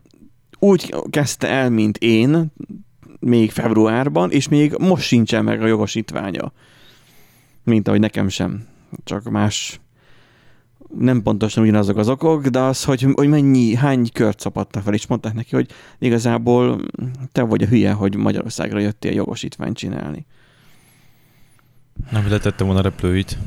[0.59, 2.51] úgy kezdte el, mint én,
[3.19, 6.51] még februárban, és még most sincsen meg a jogosítványa.
[7.63, 8.67] Mint ahogy nekem sem.
[9.03, 9.80] Csak más
[10.97, 15.07] nem pontosan ugyanazok az okok, de az, hogy, hogy mennyi, hány kört szapadta fel, és
[15.07, 16.81] mondták neki, hogy igazából
[17.31, 20.25] te vagy a hülye, hogy Magyarországra jöttél jogosítványt csinálni.
[22.11, 23.37] Nem letettem volna repülőit.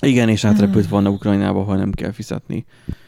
[0.00, 2.64] Igen, és átrepült volna Ukrajnába, ha nem kell fizetni.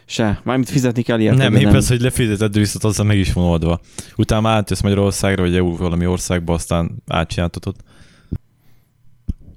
[0.06, 0.40] Se.
[0.44, 1.36] Mármint fizetni kell ilyet.
[1.36, 3.80] Nem, épp ez, hogy lefizeted, viszont azzal meg is van oldva.
[4.16, 7.74] Utána átjössz Magyarországra, vagy EU valami országba, aztán átcsináltatod.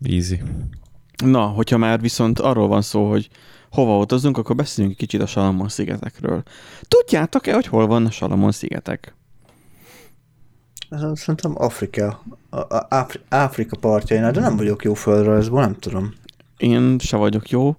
[0.03, 0.41] Easy.
[1.25, 3.29] Na, hogyha már viszont arról van szó, hogy
[3.71, 6.43] hova utazunk, akkor beszéljünk egy kicsit a Salamon szigetekről.
[6.87, 9.15] Tudjátok-e, hogy hol van a Salamon szigetek?
[11.13, 12.23] Szerintem Afrika,
[12.89, 16.13] Afri- Afrika partjainál, de nem vagyok jó földrajzból, nem tudom.
[16.57, 17.75] Én se vagyok jó,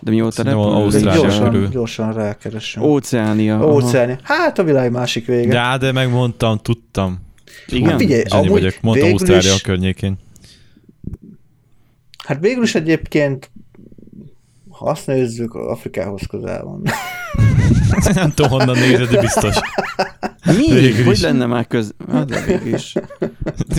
[0.00, 1.02] de mióta repülünk...
[1.02, 2.82] Gyorsan, gyorsan rákeresem.
[2.82, 3.72] Óceánia.
[3.72, 4.18] Óceánia.
[4.22, 5.52] Hát a világ másik vége.
[5.52, 7.18] De, de megmondtam, tudtam.
[7.66, 7.90] Igen?
[7.90, 9.60] Hát figyelj, Zseni vagyok, mondtam Ausztrália is...
[9.60, 10.18] környékén.
[12.26, 13.50] Hát végül is egyébként,
[14.68, 16.82] ha azt nézzük, Afrikához közel van.
[18.14, 19.56] Nem tudom, honnan nézed, de biztos.
[20.44, 20.70] Mi?
[20.70, 21.22] Végül hogy is.
[21.22, 21.94] lenne már köz...
[22.12, 22.94] Hát, de végül is.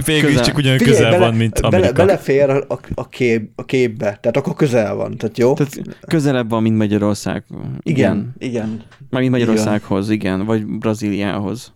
[0.06, 1.92] Végül is csak ugyan közel, közel bele, van, mint Amerika.
[1.92, 5.54] Bele, belefér a, a, kép, a képbe, tehát akkor közel van, tehát jó?
[5.54, 7.44] Tehát közelebb van, mint Magyarország.
[7.50, 8.36] Igen, igen.
[8.38, 8.84] igen.
[9.10, 10.34] Már mint Magyarországhoz, igen.
[10.34, 11.74] igen, vagy Brazíliához.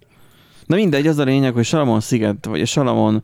[0.65, 3.23] Na mindegy, az a lényeg, hogy Salamon sziget, vagy a Salamon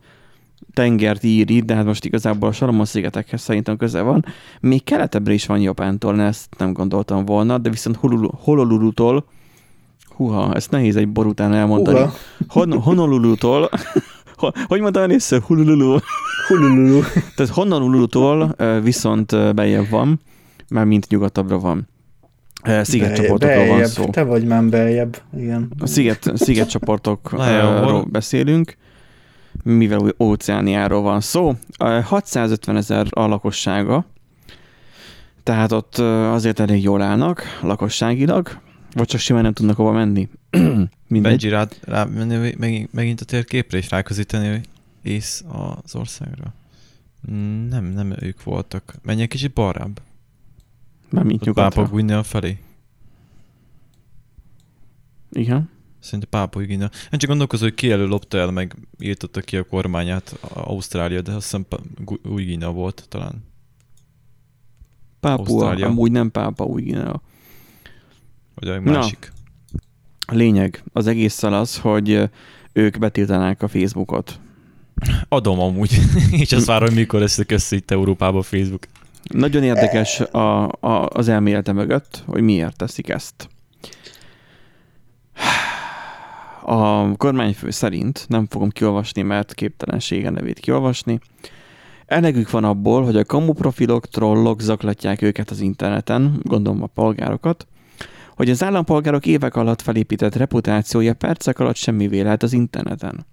[0.74, 4.24] tengert ír itt, de hát most igazából a Salamon szigetekhez szerintem közel van.
[4.60, 7.98] Még keletebbre is van Japántól, ezt nem gondoltam volna, de viszont
[8.42, 9.24] Honolulu-tól
[10.18, 12.06] Húha, ezt nehéz egy bor után elmondani.
[12.48, 13.68] Hon- Honolulu-tól,
[14.68, 15.40] hogy mondtam először?
[15.40, 15.98] Hulululu.
[16.48, 17.00] Hulululu.
[17.36, 20.20] Tehát Honolulu-tól viszont bejebb van,
[20.68, 21.88] már mint nyugatabbra van.
[22.82, 24.04] Szigetcsoportokról van szó.
[24.04, 25.72] Te vagy már beljebb, igen.
[25.78, 28.76] A sziget, szigetcsoportokról beszélünk,
[29.76, 31.54] mivel óceániáról van szó.
[32.02, 34.04] 650 ezer a lakossága,
[35.42, 38.60] tehát ott azért elég jól állnak lakosságilag,
[38.92, 40.28] vagy csak simán nem tudnak hova menni.
[41.08, 44.60] Benji rá, rá menni megint, megint a térképre és ráközíteni
[45.02, 45.44] ész
[45.84, 46.54] az országra.
[47.68, 48.94] Nem, nem ők voltak.
[49.02, 50.00] Menj egy kicsit balrább.
[51.10, 51.82] mint nyugatra.
[51.82, 52.58] Pápa Guinea felé.
[55.30, 55.70] Igen.
[56.00, 56.90] Szerintem Pápa Guinea.
[57.12, 61.32] Én csak gondolkozom, hogy ki elő lopta el, meg írtotta ki a kormányát Ausztrália, de
[61.32, 61.66] azt hiszem
[62.24, 63.44] új volt talán.
[65.20, 67.22] Pápua, amúgy nem Pápa új Guinea.
[68.54, 69.18] Vagy a másik.
[69.20, 69.36] Na,
[70.32, 72.30] a lényeg az egésszel az, hogy
[72.72, 74.40] ők betiltanák a Facebookot.
[75.28, 75.98] Adom amúgy,
[76.30, 78.86] és azt várom, mikor lesz össze itt Európában a Facebook.
[79.22, 83.48] Nagyon érdekes a, a, az elmélete mögött, hogy miért teszik ezt.
[86.70, 91.18] A kormányfő szerint, nem fogom kiolvasni, mert képtelensége nevét kiolvasni,
[92.06, 97.66] Elegük van abból, hogy a kamu profilok, trollok zaklatják őket az interneten, gondolom a polgárokat,
[98.36, 103.26] hogy az állampolgárok évek alatt felépített reputációja percek alatt semmi lehet az interneten.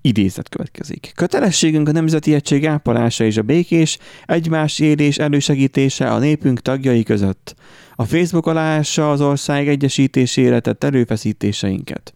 [0.00, 1.12] Idézet következik.
[1.14, 7.54] Kötelességünk a nemzeti egység ápolása és a békés egymás élés elősegítése a népünk tagjai között.
[7.94, 12.14] A Facebook aláássa az ország egyesítésére tett erőfeszítéseinket,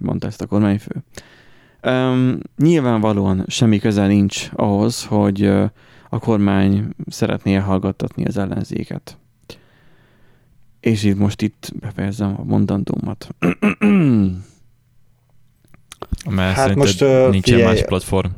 [0.00, 1.04] mondta ezt a kormányfő.
[1.82, 5.44] Um, nyilvánvalóan semmi köze nincs ahhoz, hogy
[6.08, 9.18] a kormány szeretné hallgattatni az ellenzéket.
[10.80, 13.34] És itt most itt befejezem a mondandómat.
[16.30, 18.28] Mert hát most nincsen figyelj, más platform.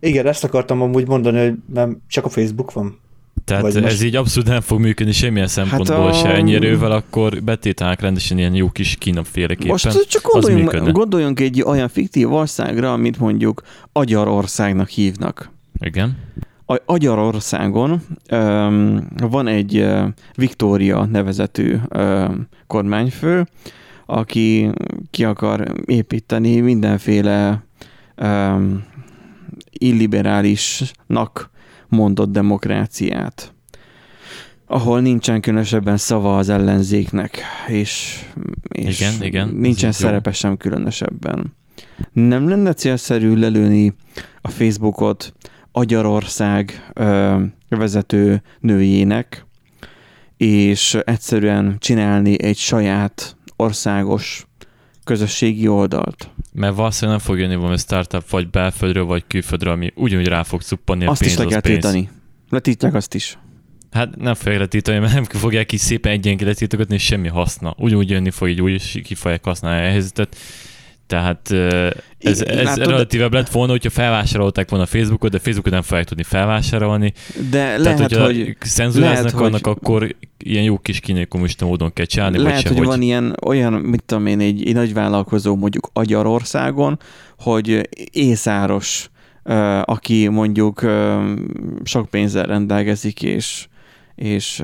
[0.00, 2.98] Igen, ezt akartam amúgy mondani, hogy nem csak a Facebook van.
[3.48, 4.02] Tehát Vagy ez most...
[4.02, 6.12] így abszolút nem fog működni semmilyen szempontból hát a...
[6.12, 6.34] se.
[6.34, 9.68] Ennyi erővel akkor betétálnak rendesen ilyen jó kis kínapféleképpen.
[9.70, 15.50] Most csak gondoljunk, gondoljunk egy olyan fiktív országra, amit mondjuk Agyarországnak hívnak.
[15.78, 16.16] Igen.
[16.84, 23.46] Agyarországon um, van egy uh, Viktória nevezetű um, kormányfő,
[24.06, 24.70] aki
[25.10, 27.62] ki akar építeni mindenféle
[28.16, 28.84] um,
[29.72, 31.50] illiberálisnak
[31.88, 33.54] mondott demokráciát,
[34.66, 38.22] ahol nincsen különösebben szava az ellenzéknek, és,
[38.68, 41.56] és igen, igen, nincsen szerepe sem különösebben.
[42.12, 43.94] Nem lenne célszerű lelőni
[44.40, 45.32] a Facebookot
[45.72, 47.36] Agyarország ö,
[47.68, 49.46] vezető nőjének,
[50.36, 54.47] és egyszerűen csinálni egy saját országos
[55.08, 56.30] közösségi oldalt.
[56.52, 60.60] Mert valószínűleg nem fog jönni valami startup vagy belföldről, vagy külföldről, ami ugyanúgy rá fog
[60.62, 62.08] cuppanni a azt pénz, is le kell tiltani.
[62.50, 63.38] Letítják azt is.
[63.90, 67.74] Hát nem fogják letítani, mert nem fogják is szépen egyenként letiltogatni, és semmi haszna.
[67.78, 70.36] Ugyanúgy jönni fog, így úgy ki fogják használni a helyzetet.
[71.08, 71.50] Tehát
[72.18, 76.06] ez, ez Látod, relatívebb lett volna, hogyha felvásárolták volna a Facebookot, de Facebookot nem fogják
[76.06, 77.12] tudni felvásárolni.
[77.50, 78.56] De lehet, Tehát, hogy...
[78.60, 79.76] szenzuráznak lehet, annak, hogy...
[79.76, 82.38] akkor ilyen jó kis kínai kommunista módon kell csinálni.
[82.38, 86.98] Lehet, vagy hogy, van ilyen, olyan, mit tudom én, egy, egy nagy vállalkozó mondjuk Agyarországon,
[87.38, 89.10] hogy észáros,
[89.84, 90.86] aki mondjuk
[91.84, 93.66] sok pénzzel rendelkezik, és
[94.18, 94.62] és,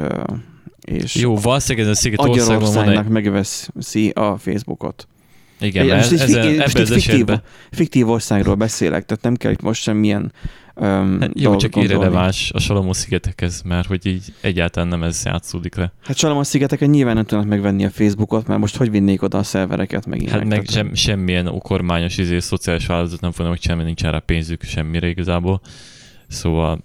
[0.81, 3.09] és Jó, valószínűleg ez a Szigetországban van egy...
[3.09, 5.09] megveszi a Facebookot.
[5.65, 7.43] Igen, mert most ezen, ebben az fiktív, esetben...
[7.71, 10.33] fiktív országról beszélek, tehát nem kell itt most semmilyen
[10.75, 15.93] um, hát Jó, csak irreleváns a Salomon-szigetekhez, mert hogy így egyáltalán nem ez játszódik le.
[16.03, 20.07] Hát Salomon-szigeteken nyilván nem tudnak megvenni a Facebookot, mert most hogy vinnék oda a szervereket
[20.07, 24.63] meg Hát meg sem, semmilyen kormányos izé, szociális vállalatot nem fognak csinálni, nincs erre pénzük
[24.63, 25.61] semmire igazából.
[26.29, 26.85] Szóval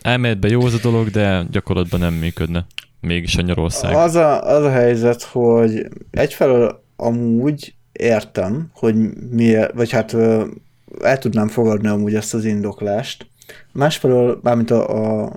[0.00, 2.66] elméletben jó az a dolog, de gyakorlatban nem működne.
[3.00, 3.94] Mégis a Nyarország.
[3.94, 8.94] Az a, az a helyzet, hogy egyfelől amúgy értem, hogy
[9.30, 10.14] miért, vagy hát
[11.02, 13.26] el tudnám fogadni amúgy ezt az indoklást.
[13.72, 15.32] Másfelől, mármint a, a,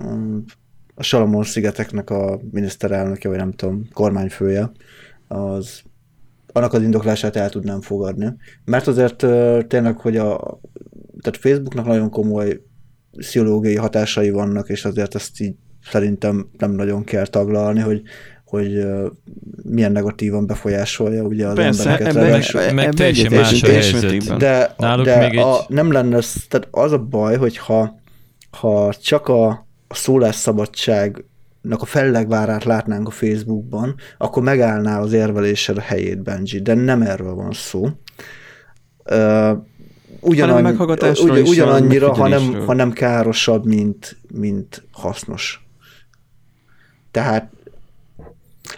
[0.95, 4.71] a Salamon szigeteknek a miniszterelnöke, vagy nem tudom, kormányfője,
[5.28, 5.82] az
[6.52, 8.34] annak az indoklását el tudnám fogadni.
[8.65, 9.17] Mert azért
[9.67, 10.60] tényleg, hogy a
[11.21, 12.62] tehát Facebooknak nagyon komoly
[13.17, 18.02] pszichológiai hatásai vannak, és azért ezt így szerintem nem nagyon kell taglalni, hogy
[18.54, 18.86] hogy
[19.63, 22.16] milyen negatívan befolyásolja ugye az Persze, embereket.
[22.16, 24.38] Ebben, meg, meg teljesen más a helyzet.
[24.38, 25.66] De, Náluk de még a, egy...
[25.68, 28.00] nem lenne, tehát az a baj, hogy ha,
[28.52, 29.48] ha csak a,
[29.88, 31.26] a szólásszabadság
[31.70, 37.34] a fellegvárát látnánk a Facebookban, akkor megállná az érvelésed a helyét Benji, de nem erről
[37.34, 37.89] van szó.
[39.10, 39.58] Uh,
[40.20, 40.78] ugyanannyi,
[41.22, 45.68] ugy, ugyanannyira, hanem, hanem károsabb, mint, mint hasznos.
[47.12, 47.52] Tehát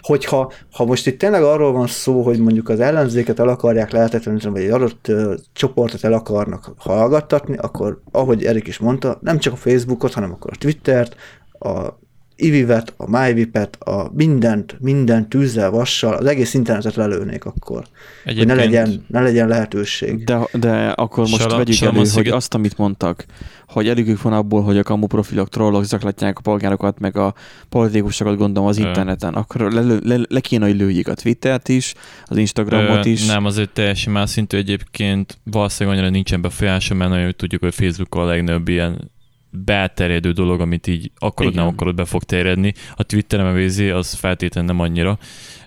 [0.06, 4.52] hogyha ha most itt tényleg arról van szó, hogy mondjuk az ellenzéket el akarják lehetetleníteni,
[4.52, 9.52] vagy egy adott uh, csoportot el akarnak hallgattatni, akkor ahogy Erik is mondta, nem csak
[9.52, 11.16] a Facebookot, hanem akkor a Twittert,
[11.58, 12.04] a
[12.36, 17.84] ivivet, a MyVipet, a mindent, minden tűzzel, vassal, az egész internetet lelőnék akkor.
[18.24, 18.48] Egyébként...
[18.50, 20.24] Hogy ne legyen, ne legyen lehetőség.
[20.24, 23.24] De, de akkor most Sala, vegyük elő, hogy azt, amit mondtak,
[23.66, 27.34] hogy elégük van abból, hogy a kamu profilok trollok zaklatják a polgárokat, meg a
[27.68, 29.38] politikusokat gondolom az interneten, Ö.
[29.38, 31.94] akkor le, le, le kéne, hogy lőjék a Twittert is,
[32.24, 33.26] az Instagramot Ö, is.
[33.26, 38.14] Nem, azért teljesen más szintű egyébként valószínűleg annyira nincsen befolyása, mert nagyon tudjuk, hogy Facebook
[38.14, 39.10] a legnagyobb ilyen
[39.50, 41.64] belterjedő dolog, amit így akarod, Igen.
[41.64, 42.74] nem akarod, be fog terjedni.
[42.94, 45.18] A Twitteren a az feltétlenül nem annyira.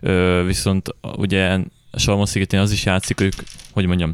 [0.01, 1.59] Ö, viszont ugye
[1.91, 3.33] a Salmon szigetén az is játszik, ők,
[3.71, 4.13] hogy mondjam,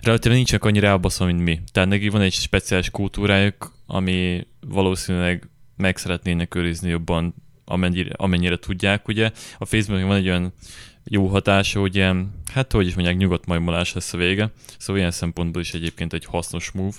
[0.00, 1.60] relatíve nincsenek annyira elbaszva, mint mi.
[1.72, 9.08] Tehát neki van egy speciális kultúrájuk, ami valószínűleg meg szeretnének őrizni jobban, amennyire, amennyire tudják,
[9.08, 9.30] ugye.
[9.58, 10.52] A Facebookon van egy olyan
[11.04, 14.50] jó hatása, hogy ilyen, hát hogy is mondják, nyugodt majmolás lesz a vége.
[14.78, 16.96] Szóval ilyen szempontból is egyébként egy hasznos move.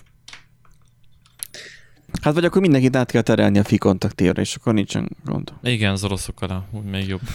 [2.22, 5.54] Hát vagy akkor mindenkit át kell terelni a fi kontaktérre, és akkor nincsen gond.
[5.64, 7.22] Igen, az oroszokkal úgy még jobb.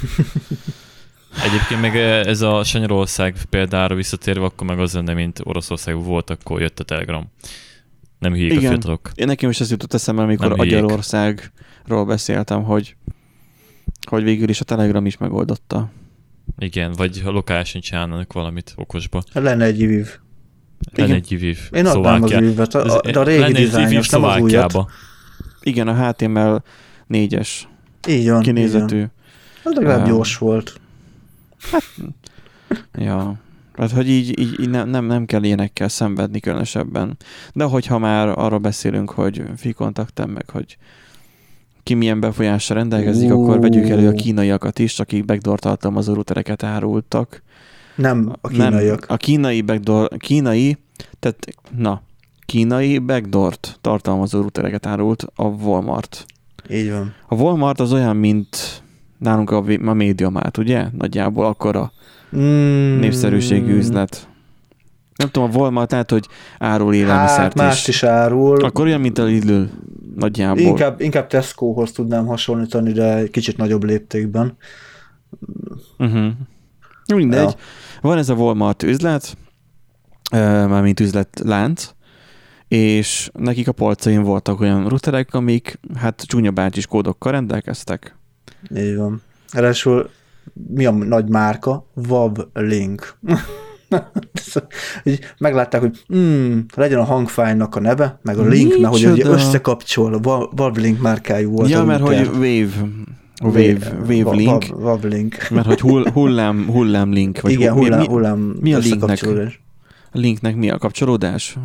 [1.46, 6.60] Egyébként meg ez a Sanyarország példára visszatérve, akkor meg az lenne, mint Oroszország volt, akkor
[6.60, 7.30] jött a Telegram.
[8.18, 8.64] Nem hülyék Igen.
[8.64, 9.10] a fiatalok.
[9.14, 12.96] Én nekem is ez jutott eszembe, amikor Magyarországról beszéltem, hogy,
[14.08, 15.90] hogy végül is a Telegram is megoldotta.
[16.58, 19.22] Igen, vagy ha lokálisan csinálnak valamit okosba.
[19.32, 20.18] Lenne egy IVIV.
[20.94, 21.58] Lenne egy IVIV.
[21.70, 24.74] Én adnám az IVIV-et, a, de a régi dizájnos, nem az újat.
[25.60, 26.62] Igen, a HTML
[27.10, 27.48] 4-es
[28.08, 28.96] így van, kinézetű.
[28.96, 29.08] Így
[29.62, 29.72] van.
[29.72, 30.80] Az legalább um, gyors volt.
[31.70, 31.82] Hát,
[32.98, 33.34] ja.
[33.76, 37.16] Hát, hogy így, így, így nem, nem, nem kell ilyenekkel szenvedni különösebben.
[37.52, 40.78] De hogyha már arra beszélünk, hogy fi kontaktem meg, hogy
[41.82, 43.40] ki milyen befolyással rendelkezik, uh.
[43.40, 47.42] akkor vegyük elő a kínaiakat is, akik backdoor tartalmazó routereket árultak.
[47.98, 49.00] Nem a kínaiak.
[49.00, 50.76] Nem, a kínai backdoor, kínai,
[51.18, 52.02] tehát na,
[52.46, 56.24] kínai backdoor-t tartalmazó routereket árult a Walmart.
[56.70, 57.14] Így van.
[57.28, 58.82] A Walmart az olyan, mint
[59.18, 60.86] nálunk a, a MediaMart, ugye?
[60.98, 61.92] Nagyjából akkor a
[62.36, 62.98] mm.
[62.98, 64.28] népszerűségű üzlet.
[65.16, 66.26] Nem tudom, a Walmart tehát, hogy
[66.58, 67.94] árul élelmiszert hát, mást is.
[67.94, 68.64] is árul.
[68.64, 69.62] Akkor olyan, mint a Lidl
[70.16, 70.62] nagyjából.
[70.62, 74.56] Inkább, inkább Tescohoz tudnám hasonlítani, de kicsit nagyobb léptékben.
[75.98, 76.30] Uh-huh.
[77.14, 77.42] Mindegy.
[77.42, 77.54] Ja.
[78.00, 79.36] Van ez a Walmart üzlet,
[80.30, 81.90] mármint üzletlánc,
[82.68, 88.16] és nekik a polcain voltak olyan routerek, amik hát csúnya bácsis kódokkal rendelkeztek.
[88.76, 89.22] Így van.
[89.52, 90.10] Ráadásul
[90.68, 91.86] mi a nagy márka?
[92.08, 93.16] Wab Link.
[95.38, 100.48] meglátták, hogy mm, legyen a hangfájnak a neve, meg a link, mert hogy összekapcsol, a
[100.56, 101.68] Wablink márkájú volt.
[101.68, 102.88] Ja, mert hogy Wave,
[103.42, 104.64] Wave, Wave Link.
[104.78, 105.48] Wave Link.
[105.50, 107.40] Mert hogy hull, hullám, hullám link.
[107.40, 109.28] Vagy Igen, hullám, mi, hullám mi a linknek?
[110.12, 111.56] A linknek mi a kapcsolódás?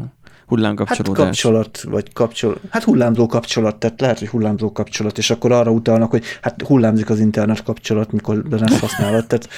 [0.48, 1.18] Hullámkapcsolódás.
[1.18, 5.72] Hát kapcsolat, vagy kapcsol, hát hullámzó kapcsolat, tehát lehet, hogy hullámzó kapcsolat, és akkor arra
[5.72, 9.28] utalnak, hogy hát hullámzik az internet kapcsolat, mikor lesz használat.
[9.28, 9.50] Tehát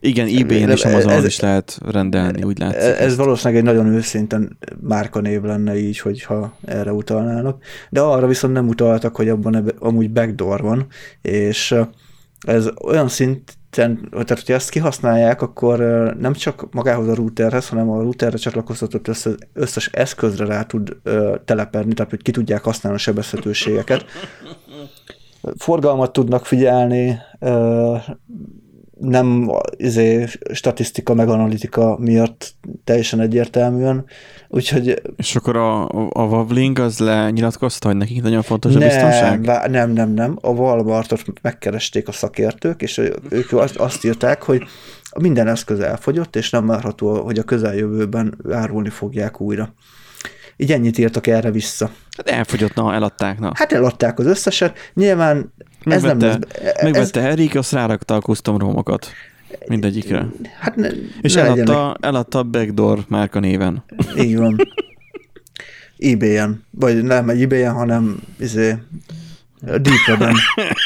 [0.00, 2.80] igen, ebay-en és Amazonon is lehet rendelni, úgy látszik.
[2.80, 3.16] Ez ezt.
[3.16, 7.62] valószínűleg egy nagyon őszintén márkanév lenne így, hogyha erre utalnának.
[7.90, 10.86] De arra viszont nem utaltak, hogy abban amúgy backdoor van,
[11.22, 11.74] és
[12.46, 15.78] ez olyan szint, tehát hogyha ezt kihasználják, akkor
[16.18, 20.96] nem csak magához a routerhez, hanem a routerre csatlakoztatott összes, összes eszközre rá tud
[21.44, 24.04] telepedni, tehát hogy ki tudják használni a sebezhetőségeket.
[25.56, 27.18] Forgalmat tudnak figyelni,
[29.00, 34.04] nem izé, statisztika meg analitika miatt teljesen egyértelműen,
[34.48, 35.02] úgyhogy...
[35.16, 39.40] És akkor a, a Wavling az lenyilatkozta, hogy nekik nagyon fontos a nem, biztonság?
[39.70, 40.38] Nem, nem, nem.
[40.40, 42.98] A Walmartot megkeresték a szakértők, és
[43.30, 44.62] ők azt írták, hogy
[45.20, 49.74] minden eszköz elfogyott, és nem várható, hogy a közeljövőben árulni fogják újra.
[50.60, 51.90] Így ennyit írtak erre vissza.
[52.16, 53.52] Hát elfogyott, na, eladták, na.
[53.54, 54.78] Hát eladták az összeset.
[54.94, 55.52] Nyilván
[55.84, 56.40] megvette, ez nem...
[56.74, 59.10] Ez, megvette Erik, azt rárakta a custom romokat.
[59.66, 60.26] Mindegyikre.
[60.60, 60.88] Hát ne,
[61.20, 63.84] És ne eladta, eladta a Backdoor márka néven.
[64.16, 64.56] Így van.
[65.98, 66.64] eBay-en.
[66.70, 68.76] Vagy nem eBay-en, hanem izé,
[69.60, 70.34] Deep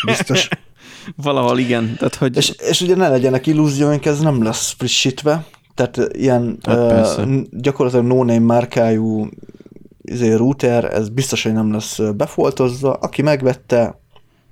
[0.06, 0.48] biztos.
[1.22, 1.94] Valahol igen.
[1.96, 2.36] Tehát, hogy...
[2.36, 5.44] és, és ugye ne legyenek illúzióink, ez nem lesz frissítve.
[5.74, 9.28] Tehát ilyen hát uh, gyakorlatilag no-name márkájú
[10.12, 12.92] izé, router, ez biztos, hogy nem lesz befoltozva.
[12.92, 14.00] Aki megvette...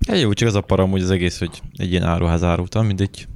[0.07, 3.29] Ja, jó, csak az a param, hogy az egész, hogy egy ilyen áruház árultam, mindegy.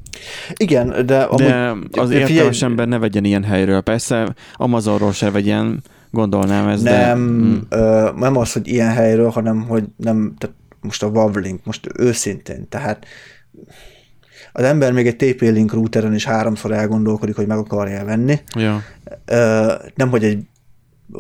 [0.57, 3.81] Igen, de, amúgy, de az értelmes ember ne vegyen ilyen helyről.
[3.81, 7.15] Persze Amazonról se vegyen, gondolnám ez, nem, de...
[7.15, 7.57] Mm.
[7.69, 12.69] Ö, nem az, hogy ilyen helyről, hanem hogy nem, tehát most a Wavlink, most őszintén,
[12.69, 13.07] tehát
[14.53, 18.39] az ember még egy TP-Link routeren is háromszor elgondolkodik, hogy meg akarja venni.
[18.57, 18.83] Ja.
[19.25, 20.43] Ö, nem, hogy egy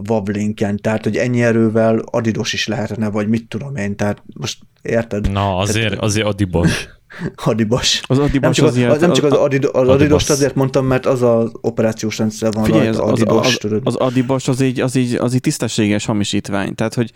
[0.08, 5.30] Wavlinken, tehát hogy ennyi erővel adidos is lehetne, vagy mit tudom én, tehát most érted?
[5.30, 6.88] Na, azért, tehát, azért adibos.
[7.44, 8.02] Adibas.
[8.06, 11.06] Az Adibas nem csak az, azért, nem csak az, Adid, az Adidost azért mondtam, mert
[11.06, 14.80] az az operációs rendszer van Figyelj, rajta, az, Adidas, az, az, az Adibas az így,
[14.80, 16.74] az, így, az így tisztességes hamisítvány.
[16.74, 17.12] Tehát, hogy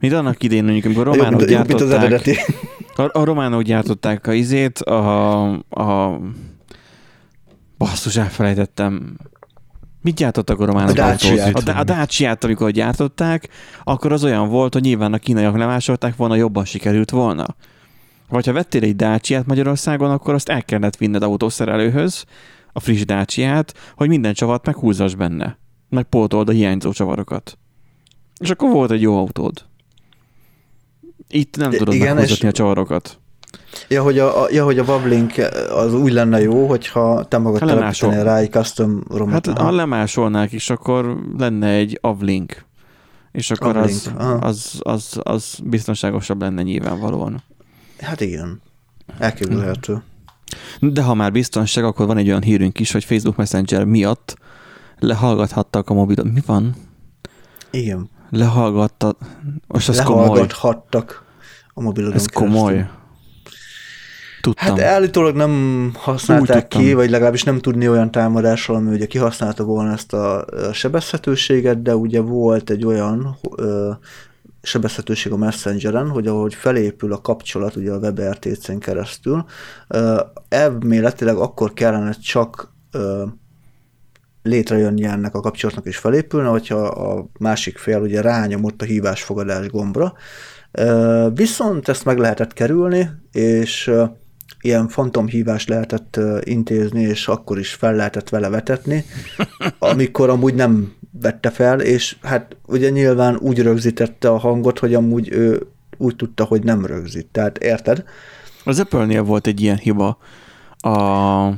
[0.00, 2.36] mint annak idén, mondjuk, amikor a románok jobb, gyártották, jobb, az eredeti.
[2.94, 6.20] A, a románok gyártották a izét, a, a
[7.78, 9.16] basszus, elfelejtettem,
[10.02, 10.90] Mit gyártottak a románok?
[10.90, 11.68] A Dacia-t.
[11.68, 13.48] A, a Dacia-t, amikor gyártották,
[13.84, 17.46] akkor az olyan volt, hogy nyilván a kínaiak lemásolták volna, jobban sikerült volna.
[18.28, 22.24] Vagy ha vettél egy Dacia-t Magyarországon, akkor azt el kellett vinned autószerelőhöz,
[22.72, 25.58] a friss Dacia-t, hogy minden csavat meghúzas benne.
[25.88, 27.58] Meg pótold a hiányzó csavarokat.
[28.40, 29.64] És akkor volt egy jó autód.
[31.28, 33.19] Itt nem tudod Igen, meghúzatni a csavarokat.
[33.88, 35.32] Ja, hogy a, a, ja, hogy a Wablink
[35.70, 39.46] az úgy lenne jó, hogyha te magad telepítenél rá egy custom romot.
[39.46, 42.64] Hát ha lemásolnák is, akkor lenne egy Avlink.
[43.32, 47.42] És akkor az, az, az, az biztonságosabb lenne nyilvánvalóan.
[47.98, 48.60] Hát igen.
[49.18, 50.02] Elképzelhető.
[50.80, 54.36] De ha már biztonság, akkor van egy olyan hírünk is, hogy Facebook Messenger miatt
[54.98, 56.26] lehallgathattak a mobilon.
[56.26, 56.74] Mi van?
[57.70, 58.10] Igen.
[58.30, 59.16] Lehallgatta.
[59.66, 61.24] Most ez Lehallgathattak
[61.74, 62.88] a mobilodon Ez komoly.
[64.40, 64.76] Tudtam.
[64.76, 69.92] Hát állítólag nem használták ki, vagy legalábbis nem tudni olyan támadásról, ami ugye kihasználta volna
[69.92, 73.90] ezt a sebezhetőséget, de ugye volt egy olyan ö,
[74.62, 79.44] sebezhetőség a Messengeren, hogy ahogy felépül a kapcsolat ugye a WebRTC-n keresztül,
[79.88, 83.24] ö, elméletileg akkor kellene csak ö,
[84.42, 90.12] létrejönni ennek a kapcsolatnak is felépülne, hogyha a másik fél ugye rányomott a hívásfogadás gombra.
[91.34, 93.90] Viszont ezt meg lehetett kerülni, és
[94.60, 99.04] ilyen fantomhívást lehetett intézni, és akkor is fel lehetett vele vetetni,
[99.78, 105.28] amikor amúgy nem vette fel, és hát ugye nyilván úgy rögzítette a hangot, hogy amúgy
[105.32, 107.26] ő úgy tudta, hogy nem rögzít.
[107.26, 108.04] Tehát érted?
[108.64, 110.18] Az Apple-nél volt egy ilyen hiba.
[110.82, 110.88] A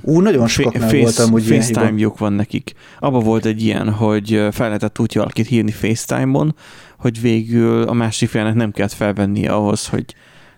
[0.03, 2.75] Ú, nagyon sokaknál face, volt amúgy FaceTime-juk van nekik.
[2.99, 6.55] Abba volt egy ilyen, hogy fel lehetett úgy valakit hívni FaceTime-on,
[6.99, 10.15] hogy végül a másik félnek nem kellett felvennie ahhoz, hogy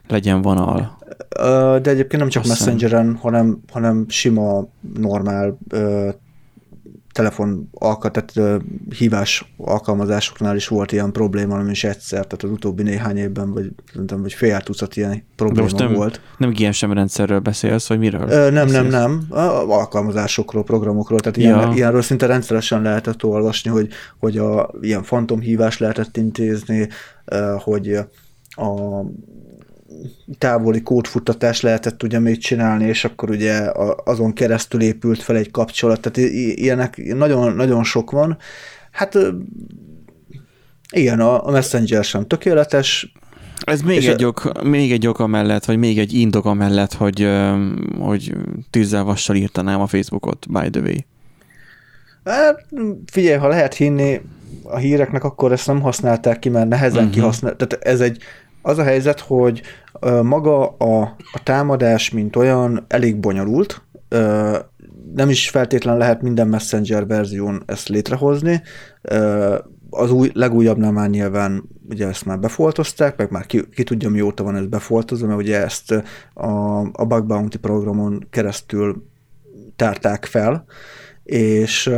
[0.09, 0.99] legyen vonal.
[1.83, 4.67] De egyébként nem csak Messengeren, hanem, hanem sima,
[4.99, 5.59] normál
[7.15, 8.33] telefon tehát
[8.99, 13.71] hívás alkalmazásoknál is volt ilyen probléma, nem is egyszer, tehát az utóbbi néhány évben, vagy
[13.91, 16.21] szerintem, vagy fél tucat ilyen probléma most nem, volt.
[16.39, 18.29] Nem GSM rendszerről beszélsz, vagy miről?
[18.29, 18.73] Ö, nem, beszélsz?
[18.73, 19.27] nem, nem.
[19.69, 21.57] Alkalmazásokról, programokról, tehát ja.
[21.57, 23.89] ilyen, ilyenről szinte rendszeresen lehetett olvasni, hogy,
[24.19, 26.89] hogy a, ilyen fantomhívást lehetett intézni,
[27.59, 27.99] hogy
[28.49, 29.03] a
[30.39, 33.71] távoli kódfuttatást lehetett ugye még csinálni, és akkor ugye
[34.05, 38.39] azon keresztül épült fel egy kapcsolat, tehát ilyenek nagyon, nagyon sok van.
[38.91, 39.19] Hát
[40.93, 43.13] igen, a Messenger sem tökéletes,
[43.65, 44.27] ez még egy, a...
[44.27, 47.29] ok, még egy ok amellett, vagy még egy indok amellett, hogy,
[47.99, 48.33] hogy
[48.71, 50.97] tűzzel vassal írtanám a Facebookot, by the way.
[52.25, 52.67] Hát,
[53.07, 54.21] figyelj, ha lehet hinni
[54.63, 57.15] a híreknek, akkor ezt nem használták ki, mert nehezen uh-huh.
[57.15, 57.57] kihasznál.
[57.57, 58.19] Tehát ez egy,
[58.63, 59.63] az a helyzet, hogy
[60.23, 61.01] maga a,
[61.33, 63.83] a támadás, mint olyan, elég bonyolult,
[65.15, 68.63] nem is feltétlen lehet minden Messenger verzión ezt létrehozni.
[69.91, 74.43] Az új, legújabbnál már nyilván ugye ezt már befoltozták, meg már ki, ki tudja mióta
[74.43, 75.91] van ez befoltozva, mert ugye ezt
[76.35, 79.07] a, a Bug Bounty programon keresztül
[79.77, 80.65] tárták fel,
[81.23, 81.91] és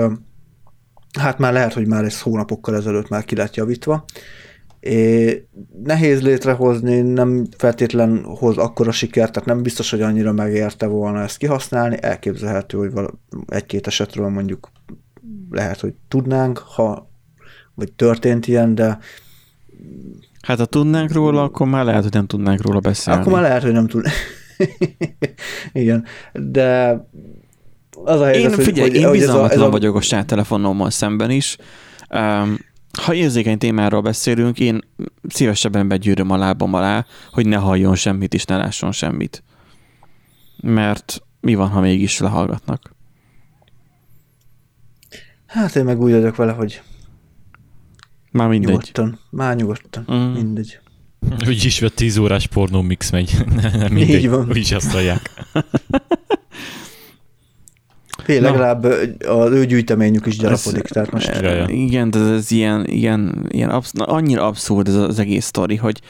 [1.18, 4.04] hát már lehet, hogy már ez hónapokkal ezelőtt már ki lett javítva,
[4.88, 5.46] É,
[5.84, 11.36] nehéz létrehozni, nem feltétlen hoz akkora sikert, tehát nem biztos, hogy annyira megérte volna ezt
[11.36, 11.96] kihasználni.
[12.00, 12.92] Elképzelhető, hogy
[13.46, 14.70] egy-két esetről mondjuk
[15.50, 17.10] lehet, hogy tudnánk, ha
[17.74, 18.98] vagy történt ilyen, de
[20.42, 23.20] Hát ha tudnánk róla, akkor már lehet, hogy nem tudnánk róla beszélni.
[23.20, 24.16] Akkor már lehet, hogy nem tudnánk.
[25.72, 27.00] Igen, de
[28.04, 29.70] Az a helyzet, én, figyelj, hogy, én bizalmatlan ez a, ez a...
[29.70, 31.56] vagyok a saját telefonommal szemben is.
[32.10, 32.58] Um,
[32.96, 34.80] ha érzékeny témáról beszélünk, én
[35.28, 39.42] szívesebben begyűröm a lábam alá, hogy ne halljon semmit és ne lásson semmit.
[40.62, 42.94] Mert mi van, ha mégis lehallgatnak?
[45.46, 46.82] Hát én meg úgy vagyok vele, hogy
[48.30, 48.70] már mindegy.
[48.70, 49.18] Nyugodtan.
[49.30, 50.04] Már nyugodtan.
[50.12, 50.32] Mm.
[50.32, 50.80] Mindegy.
[51.46, 53.36] Úgy is, vagy 10 órás pornó mix megy.
[53.62, 54.22] nem mindegy.
[54.22, 54.48] Így van.
[54.48, 55.30] Úgy is azt hallják.
[58.26, 58.84] Fél, legalább
[59.28, 61.40] az ő gyűjteményük is gyarapodik, ez, tehát most...
[61.66, 66.00] Igen, de ez ilyen, ilyen, ilyen absz- annyira abszurd ez az egész sztori, hogy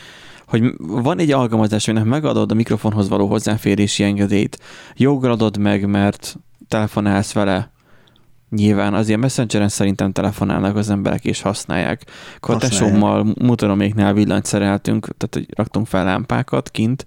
[0.47, 4.59] hogy van egy alkalmazás, aminek megadod a mikrofonhoz való hozzáférési engedélyt,
[4.97, 6.37] joggal adod meg, mert
[6.69, 7.71] telefonálsz vele,
[8.51, 12.03] Nyilván azért Messengeren szerintem telefonálnak az emberek és használják.
[12.41, 17.07] Katesommal, motoroméknál villanyt szereltünk, tehát hogy raktunk fel lámpákat kint,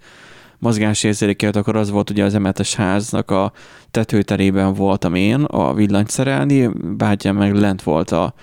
[0.60, 3.52] mozgásérzékelt, akkor az volt ugye az emetes háznak a
[3.92, 8.34] tetőterében voltam én a villanyt szerelni, bátyám meg lent volt a,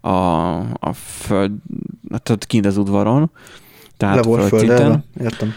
[0.00, 1.50] a, a föld,
[2.22, 3.30] tehát kint az udvaron,
[3.96, 5.04] tehát Le volt földszinten.
[5.20, 5.52] Értem.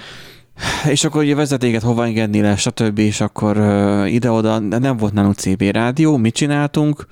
[0.90, 2.98] És akkor ugye vezetéket hova engedni le, stb.
[2.98, 7.08] És akkor uh, ide-oda, nem volt nálunk CB rádió, mit csináltunk?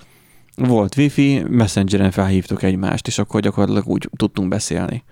[0.55, 5.03] Volt wifi, messengeren felhívtuk egymást, és akkor gyakorlatilag úgy tudtunk beszélni.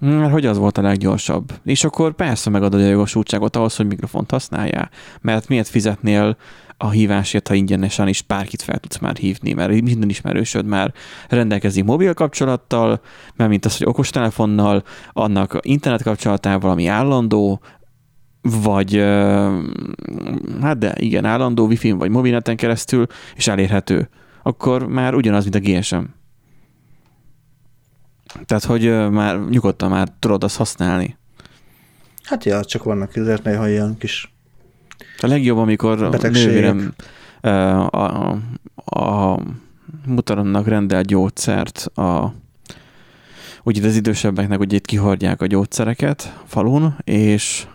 [0.00, 1.52] Mert hogy az volt a leggyorsabb.
[1.64, 4.90] És akkor persze megadod a jogosultságot ahhoz, hogy mikrofont használjál.
[5.20, 6.36] Mert miért fizetnél
[6.76, 10.92] a hívásért, ha ingyenesen is bárkit fel tudsz már hívni, mert minden ismerősöd már
[11.28, 13.00] rendelkezik mobil kapcsolattal,
[13.36, 14.82] mert mint az, hogy okostelefonnal,
[15.12, 17.60] annak internet kapcsolatával, ami állandó,
[18.42, 18.96] vagy
[20.60, 24.08] hát de igen, állandó wifi vagy mobilneten keresztül, és elérhető,
[24.42, 26.02] akkor már ugyanaz, mint a GSM.
[28.44, 31.16] Tehát, hogy már nyugodtan már tudod azt használni.
[32.22, 34.32] Hát ja, csak vannak azért néha ilyen kis
[35.22, 36.94] a legjobb, amikor nővérem
[37.40, 38.38] a, a,
[38.74, 39.38] a
[40.06, 42.34] mutaronnak rendel gyógyszert a
[43.62, 47.66] ugye az idősebbeknek ugye itt kihordják a gyógyszereket falun, és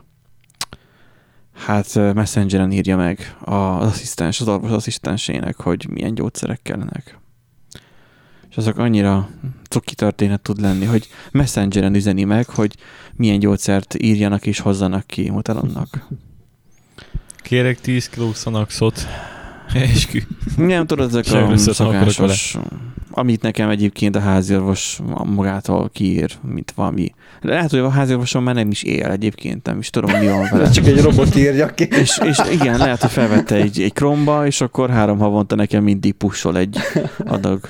[1.53, 7.19] hát messengeren írja meg az asszisztens, az orvos asszisztensének, hogy milyen gyógyszerek kellenek.
[8.55, 9.29] És azok annyira
[9.69, 12.75] cuki történet tud lenni, hogy messengeren üzeni meg, hogy
[13.15, 16.07] milyen gyógyszert írjanak és hozzanak ki mutalonnak.
[17.37, 19.07] Kérek 10 kiló szanaxot.
[19.73, 20.19] Eskü.
[20.57, 22.57] Nem tudod, ezek a szokásos,
[23.11, 27.13] amit nekem egyébként a háziorvos magától kiír, mint valami.
[27.41, 30.69] Lehet, hogy a háziorvosom már nem is él egyébként, nem is tudom, mi van vele.
[30.69, 31.83] Csak egy robot írja ki.
[31.83, 36.13] És, és igen, lehet, hogy felvette egy, egy kromba, és akkor három havonta nekem mindig
[36.13, 36.77] pussol egy
[37.25, 37.69] adag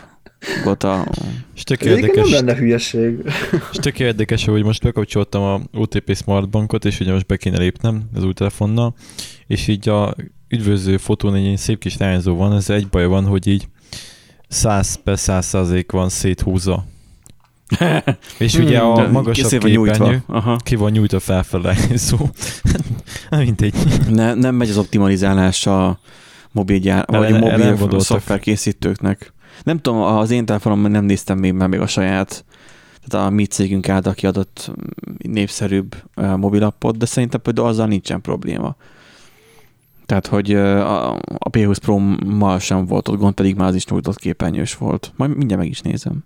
[0.63, 1.07] Gota.
[1.55, 2.29] És tök érdekes.
[2.29, 3.17] Nem lenne hülyeség.
[3.71, 7.57] És tök érdekes, hogy most bekapcsoltam a OTP Smart Bankot, és ugye most be kéne
[7.57, 8.95] lépnem az új telefonnal,
[9.47, 10.15] és így a
[10.47, 13.67] üdvözlő fotón egy szép kis lányzó van, ez egy baj van, hogy így
[14.47, 16.85] 100 per 100 százalék van széthúzva.
[18.37, 20.23] és ugye a hmm, magasabb képernyő
[20.57, 22.29] ki van nyújtva felfele, szó.
[23.29, 23.75] Mindegy.
[24.09, 25.99] Ne, nem megy az optimalizálás a
[26.51, 27.37] mobil gyár, vagy a
[27.77, 29.33] mobil szoftver készítőknek.
[29.63, 32.45] Nem tudom, az én telefonomban nem néztem még, mert még a saját,
[33.07, 34.71] tehát a mi cégünk által kiadott
[35.17, 38.75] népszerűbb mobilappot, de szerintem például azzal nincsen probléma.
[40.05, 44.17] Tehát, hogy a, a P20 Pro-mal sem volt ott gond, pedig már az is nyújtott
[44.17, 45.13] képernyős volt.
[45.15, 46.23] Majd mindjárt meg is nézem.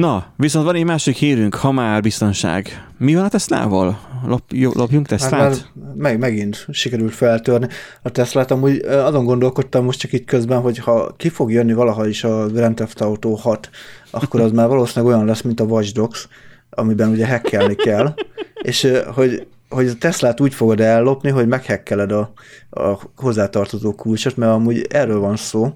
[0.00, 2.86] Na, viszont van egy másik hírünk, ha már biztonság.
[2.98, 4.00] Mi van a Teslával?
[4.26, 5.40] Lop, jó, lopjunk Teslát?
[5.40, 7.68] Hát meg, megint sikerült feltörni
[8.02, 8.50] a Teslát.
[8.50, 12.46] Amúgy azon gondolkodtam most csak itt közben, hogy ha ki fog jönni valaha is a
[12.46, 13.70] Grand Theft Auto 6,
[14.10, 16.28] akkor az már valószínűleg olyan lesz, mint a Watch Dogs,
[16.70, 18.14] amiben ugye hackelni kell,
[18.62, 22.32] és hogy hogy a Teslát úgy fogod ellopni, hogy meghekkeled a,
[22.70, 25.72] a hozzátartozó kulcsot, mert amúgy erről van szó.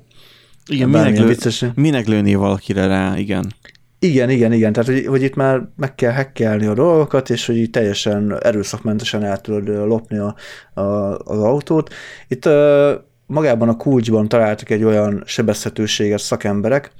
[0.66, 1.36] Igen, minek, lő,
[1.74, 3.52] minek lőni valakire rá, igen.
[3.98, 4.72] Igen, igen, igen.
[4.72, 9.22] Tehát, hogy, hogy itt már meg kell hekkelni a dolgokat, és hogy így teljesen erőszakmentesen
[9.22, 10.34] el tudod lopni a,
[10.80, 10.80] a,
[11.18, 11.94] az autót.
[12.28, 12.92] Itt uh,
[13.26, 16.92] magában a kulcsban találtak egy olyan sebezhetőséget szakemberek,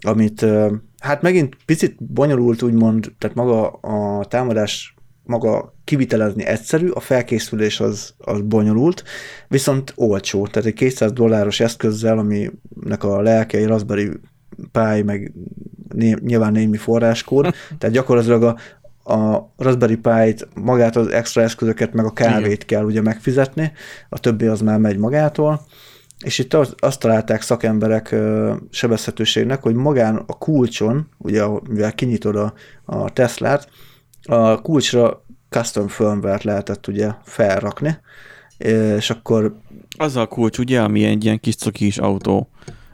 [0.00, 4.94] amit uh, hát megint picit bonyolult úgymond, tehát maga a támadás
[5.28, 9.04] maga kivitelezni egyszerű, a felkészülés az, az bonyolult,
[9.48, 14.10] viszont olcsó, tehát egy 200 dolláros eszközzel, aminek a lelke egy Raspberry
[14.72, 15.32] Pi, meg
[15.94, 18.56] né, nyilván némi forráskód, tehát gyakorlatilag a,
[19.12, 22.66] a Raspberry Pi-t, magát az extra eszközöket, meg a kávét Igen.
[22.66, 23.72] kell ugye megfizetni,
[24.08, 25.66] a többi az már megy magától,
[26.24, 28.14] és itt az, azt találták szakemberek
[28.70, 32.52] sebezhetőségnek, hogy magán a kulcson, ugye mivel kinyitod a,
[32.84, 33.68] a Teslát,
[34.22, 37.98] a kulcsra custom firmware lehetett ugye felrakni,
[38.58, 39.56] és akkor...
[39.98, 42.48] Az a kulcs, ugye, ami egy ilyen kis cokis autó,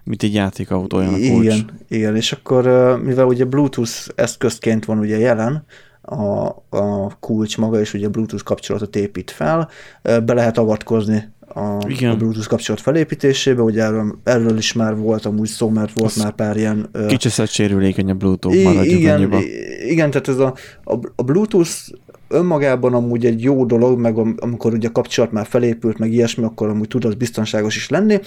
[0.04, 1.44] mint egy játékautó olyan a kulcs.
[1.44, 2.64] Igen, igen, és akkor
[3.04, 5.64] mivel ugye Bluetooth eszközként van ugye jelen,
[6.02, 9.68] a, a kulcs maga, és ugye Bluetooth kapcsolatot épít fel,
[10.02, 12.10] be lehet avatkozni a, Igen.
[12.10, 16.22] a Bluetooth kapcsolat felépítésébe, ugye erről, erről is már volt amúgy szó, mert volt Az
[16.22, 16.90] már pár ilyen...
[17.06, 19.38] Kicsit sérülékeny a Bluetooth, igen, annyiba.
[19.88, 21.70] Igen, tehát ez a, a, a Bluetooth
[22.28, 26.68] önmagában amúgy egy jó dolog, meg amikor ugye a kapcsolat már felépült, meg ilyesmi, akkor
[26.68, 28.18] amúgy tud az biztonságos is lenni.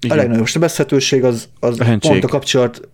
[0.00, 0.18] Igen.
[0.18, 2.88] A legnagyobb sebezhetőség az, az a pont a kapcsolat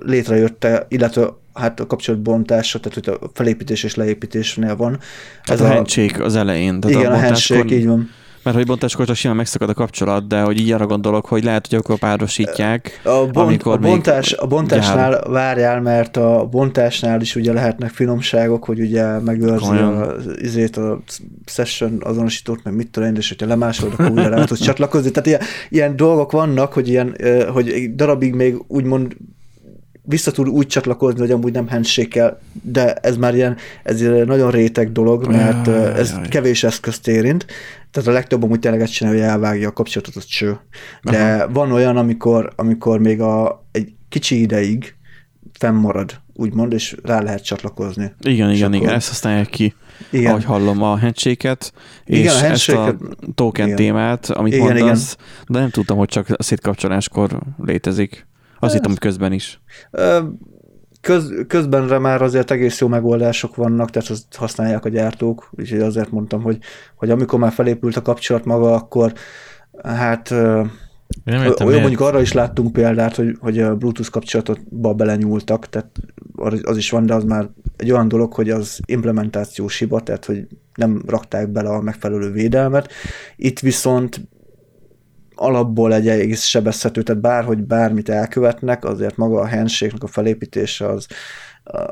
[0.00, 4.98] létrejötte, illetve hát a kapcsolatbontása, tehát hogy a felépítés és leépítésnél van.
[5.44, 6.80] Ez a, a handshake az elején.
[6.80, 8.10] Tehát igen, a, a handshake, így van.
[8.44, 11.78] Mert hogy bontáskor simán megszakad a kapcsolat, de hogy így arra gondolok, hogy lehet, hogy
[11.78, 15.28] akkor párosítják, a bont, amikor a bontás, A bontásnál gyár...
[15.28, 21.02] várjál, mert a bontásnál is ugye lehetnek finomságok, hogy ugye megőrzi a, izét, a
[21.44, 25.10] session azonosítót, meg mit tudom én, és hogyha lemásolod, akkor újra rá tudsz csatlakozni.
[25.10, 27.16] Tehát ilyen, ilyen dolgok vannak, hogy ilyen,
[27.52, 29.16] hogy egy darabig még úgymond
[30.06, 34.50] vissza tud úgy csatlakozni, hogy amúgy nem handshake de ez már ilyen, ez ilyen nagyon
[34.50, 36.28] réteg dolog, mert jaj, ez jaj.
[36.28, 37.46] kevés eszközt érint.
[37.94, 40.60] Tehát a legtöbb amúgy tényleg ezt csinálja, hogy elvágja a kapcsolatot, az cső.
[41.02, 41.52] De Aha.
[41.52, 44.94] van olyan, amikor, amikor még a, egy kicsi ideig
[45.58, 48.12] fennmarad, úgymond, és rá lehet csatlakozni.
[48.20, 48.82] Igen, igen, akkor...
[48.82, 49.74] igen, ezt használják ki,
[50.10, 50.30] igen.
[50.30, 51.72] ahogy hallom a handshake-et,
[52.04, 52.96] és igen, a ezt a
[53.34, 53.76] token igen.
[53.76, 55.46] témát, amit igen, mondasz, igen.
[55.48, 58.26] de nem tudtam, hogy csak a szétkapcsoláskor létezik.
[58.58, 59.60] Azt hittem, hogy közben is.
[61.04, 66.10] Köz, közbenre már azért egész jó megoldások vannak, tehát azt használják a gyártók, úgyhogy azért
[66.10, 66.58] mondtam, hogy,
[66.96, 69.12] hogy amikor már felépült a kapcsolat maga, akkor
[69.82, 70.30] hát
[71.24, 75.90] nem értem, olyan mondjuk arra is láttunk példát, hogy, hogy a Bluetooth kapcsolatba belenyúltak, tehát
[76.62, 80.46] az is van, de az már egy olyan dolog, hogy az implementációs hiba, tehát hogy
[80.74, 82.92] nem rakták bele a megfelelő védelmet.
[83.36, 84.28] Itt viszont
[85.44, 91.06] alapból egy egész sebezhető, tehát bárhogy bármit elkövetnek, azért maga a handshake a felépítése az,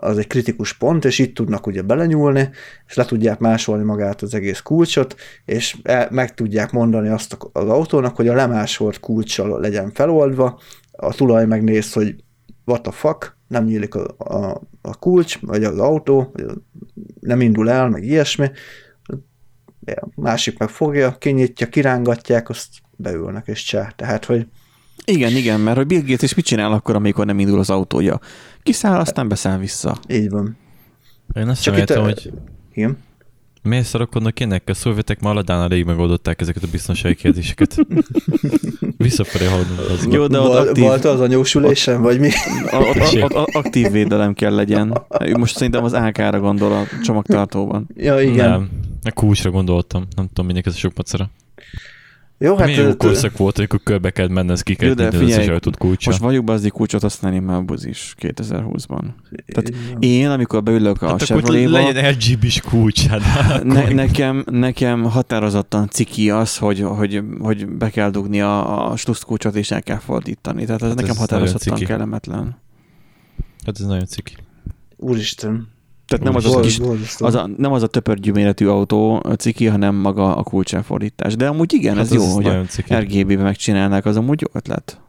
[0.01, 2.51] az egy kritikus pont, és itt tudnak ugye belenyúlni,
[2.87, 7.69] és le tudják másolni magát az egész kulcsot, és el, meg tudják mondani azt az
[7.69, 10.61] autónak, hogy a lemásolt kulcssal legyen feloldva,
[10.93, 12.15] a tulaj megnéz, hogy
[12.65, 16.45] what the fuck, nem nyílik a, a, a kulcs, vagy az autó, vagy
[17.21, 18.51] nem indul el, meg ilyesmi,
[20.15, 22.69] másik meg fogja, kinyitja, kirángatják, azt
[23.03, 23.89] beülnek és cseh.
[23.97, 24.47] Tehát, hogy
[25.05, 28.21] igen, igen, mert hogy Bill Gates is mit csinál akkor, amikor nem indul az autója?
[28.63, 29.99] Kiszáll, aztán beszáll vissza.
[30.09, 30.57] Így van.
[31.35, 32.33] Én azt Csak értem, hogy...
[32.73, 32.99] Igen?
[33.63, 34.63] Miért szarakodnak ennek?
[34.67, 37.77] A szovjetek már Aladán elég megoldották ezeket a biztonsági kérdéseket.
[38.97, 39.79] Visszafelé haladunk.
[39.79, 40.85] Az Jó, de ott aktív...
[40.85, 42.31] Volt az anyósülésen, vagy mi?
[42.71, 44.99] Ott, ott, ott, aktív védelem kell legyen.
[45.33, 47.89] Most szerintem az AK-ra gondol a csomagtartóban.
[47.97, 48.51] Ja, igen.
[48.51, 48.69] Nem,
[49.05, 50.07] a kulcsra gondoltam.
[50.17, 51.31] Nem tudom, mindenki ez a sok macera.
[52.43, 52.67] Jó, hát...
[52.67, 56.11] Milyen jó korszak volt, amikor körbe kell menni, ez ki kell tenni az ajtót kulcsa.
[56.11, 59.03] Most vagyok be az kulcsot használni már az is 2020-ban.
[59.47, 61.71] Tehát én, amikor beülök a hát Chevrolet-ba...
[61.71, 63.07] legyen RGB-s kulcs.
[63.07, 63.21] Hát,
[63.65, 69.55] ne, nekem, nekem határozottan ciki az, hogy, hogy, hogy be kell dugni a, a kulcsot
[69.55, 70.65] és el kell fordítani.
[70.65, 72.57] Tehát ez hát nekem ez határozottan kellemetlen.
[73.65, 74.35] Hát ez nagyon ciki.
[74.97, 75.69] Úristen.
[76.07, 76.81] Tehát nem az, az, kis,
[77.19, 81.37] az a, nem az a töpörgyű méretű autó ciki, hanem maga a kulcselfordítás.
[81.37, 85.01] De amúgy igen, hát ez jó, hogy a RGB-be megcsinálnák, az amúgy jó ötlet.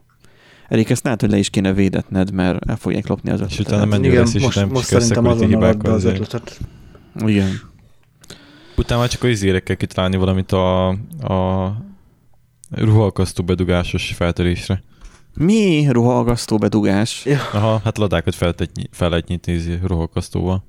[0.67, 3.59] Erik, ezt lehet, hogy le is kéne védetned, mert el fogják lopni az ötletet.
[3.59, 6.59] És utána menni igen, lesz, és most, nem most szerintem azon az ötletet.
[7.25, 7.49] Igen.
[8.77, 10.87] Utána már csak az izére kell kitalálni valamit a,
[11.21, 11.75] a
[12.69, 14.83] ruhalkasztó bedugásos feltörésre.
[15.35, 17.25] Mi ruhalkasztó bedugás?
[17.25, 17.39] Ja.
[17.53, 18.55] Aha, hát ladákat fel,
[18.91, 20.63] fel lehet nyitni ruhalkasztóval.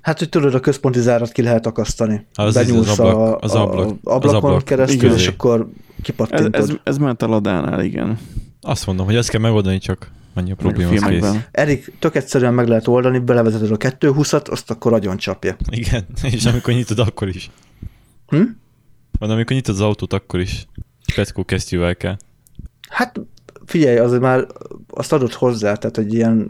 [0.00, 2.26] Hát, hogy tudod, a központi zárat ki lehet akasztani.
[2.34, 5.68] Az Benyúlsz az ablak, az ablak, a, ablakon az ablak keresztül, és akkor
[6.02, 6.54] kipattintod.
[6.54, 8.18] Ez, ez, ez ment a ladánál, igen.
[8.60, 11.32] Azt mondom, hogy ezt kell megoldani, csak annyi a probléma, az kész.
[11.50, 15.56] Erik, tök egyszerűen meg lehet oldani, belevezeted a 220-at, azt akkor agyon csapja.
[15.70, 16.04] Igen,
[16.36, 17.50] és amikor nyitod, akkor is.
[18.26, 18.42] Hm?
[19.18, 20.66] Van, amikor nyitod az autót, akkor is.
[21.14, 22.16] Peckó kesztyűvel kell.
[22.88, 23.20] Hát
[23.64, 24.46] figyelj, azért már
[24.88, 26.48] azt adott hozzá, tehát egy ilyen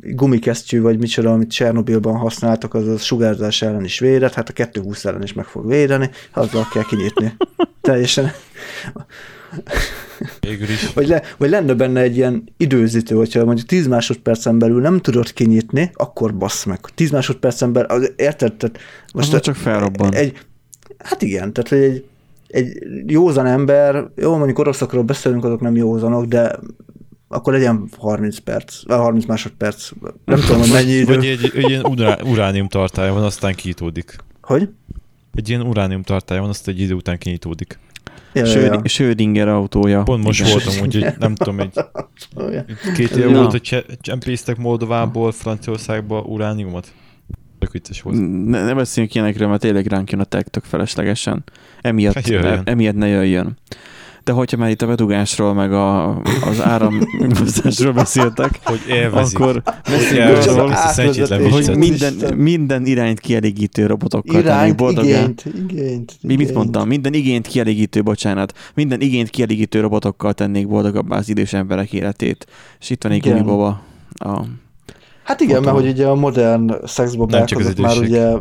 [0.00, 5.04] gumikesztyű, vagy micsoda, amit Csernobilban használtak, az a sugárzás ellen is védett, hát a 220
[5.04, 7.36] ellen is meg fog védeni, azzal kell kinyitni.
[7.80, 8.32] Teljesen.
[10.40, 10.92] is.
[10.92, 15.32] Vagy, le, vagy lenne benne egy ilyen időzítő, hogyha mondjuk 10 másodpercen belül nem tudod
[15.32, 16.80] kinyitni, akkor bassz meg.
[16.94, 18.54] 10 másodpercen belül, érted?
[18.54, 18.78] Tehát
[19.14, 20.14] most az csak felrobban.
[20.14, 20.38] Egy,
[20.98, 22.04] hát igen, tehát egy,
[22.48, 26.58] egy józan ember, jó, mondjuk oroszokról beszélünk, azok nem józanok, de
[27.28, 29.90] akkor legyen 30 perc, 30 másodperc,
[30.24, 31.14] nem tudom, hogy mennyi idő.
[31.14, 31.84] Vagy egy, egy ilyen
[32.24, 34.16] uránium tartálya van, aztán kiítódik.
[34.42, 34.68] Hogy?
[35.34, 37.78] Egy ilyen uránium tartálya van, azt egy idő után kinyitódik.
[38.32, 38.88] Ja, Schröd- ja.
[38.88, 40.02] Schrödinger autója.
[40.02, 40.52] Pont most Igen.
[40.52, 41.72] voltam, úgyhogy nem tudom, egy
[42.94, 46.92] két év volt, hogy csempésztek Moldovából, Franciaországba urániumot.
[47.58, 48.16] Tök vicces volt.
[48.46, 51.44] Ne, ne beszéljünk ilyenekről, mert tényleg ránk jön a tech tök feleslegesen.
[51.80, 53.58] Emiatt, ne, emiatt ne jöjjön.
[54.28, 59.38] De hogyha már itt a bedugásról, meg a, az áramhozásról beszéltek, hogy élvezik.
[59.38, 65.06] akkor beszéljünk arról, hogy minden, minden irányt kielégítő robotokkal irányt, boldogán.
[65.06, 66.16] Igényt, igényt, igényt.
[66.22, 66.88] Mi mit mondtam?
[66.88, 68.52] Minden igényt kielégítő, bocsánat.
[68.74, 72.46] Minden igényt kielégítő robotokkal tennék boldogabbá az idős emberek életét.
[72.80, 73.80] És itt van egy gumiboba
[74.14, 74.40] a
[75.24, 78.32] Hát igen, mert hogy ugye a modern szexbobák azok már ugye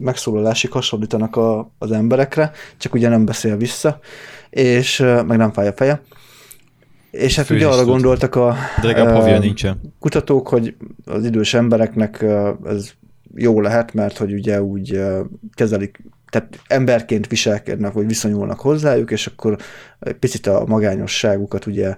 [0.00, 3.98] megszólalásig hasonlítanak a, az emberekre, csak ugye nem beszél vissza,
[4.50, 6.02] és meg nem fáj a feje.
[7.10, 7.86] És hát ugye arra tud.
[7.88, 9.80] gondoltak a De legalább nincsen.
[9.98, 10.74] kutatók, hogy
[11.04, 12.24] az idős embereknek
[12.66, 12.90] ez
[13.34, 15.00] jó lehet, mert hogy ugye úgy
[15.54, 19.56] kezelik, tehát emberként viselkednek, vagy viszonyulnak hozzájuk, és akkor
[20.00, 21.96] egy picit a magányosságukat ugye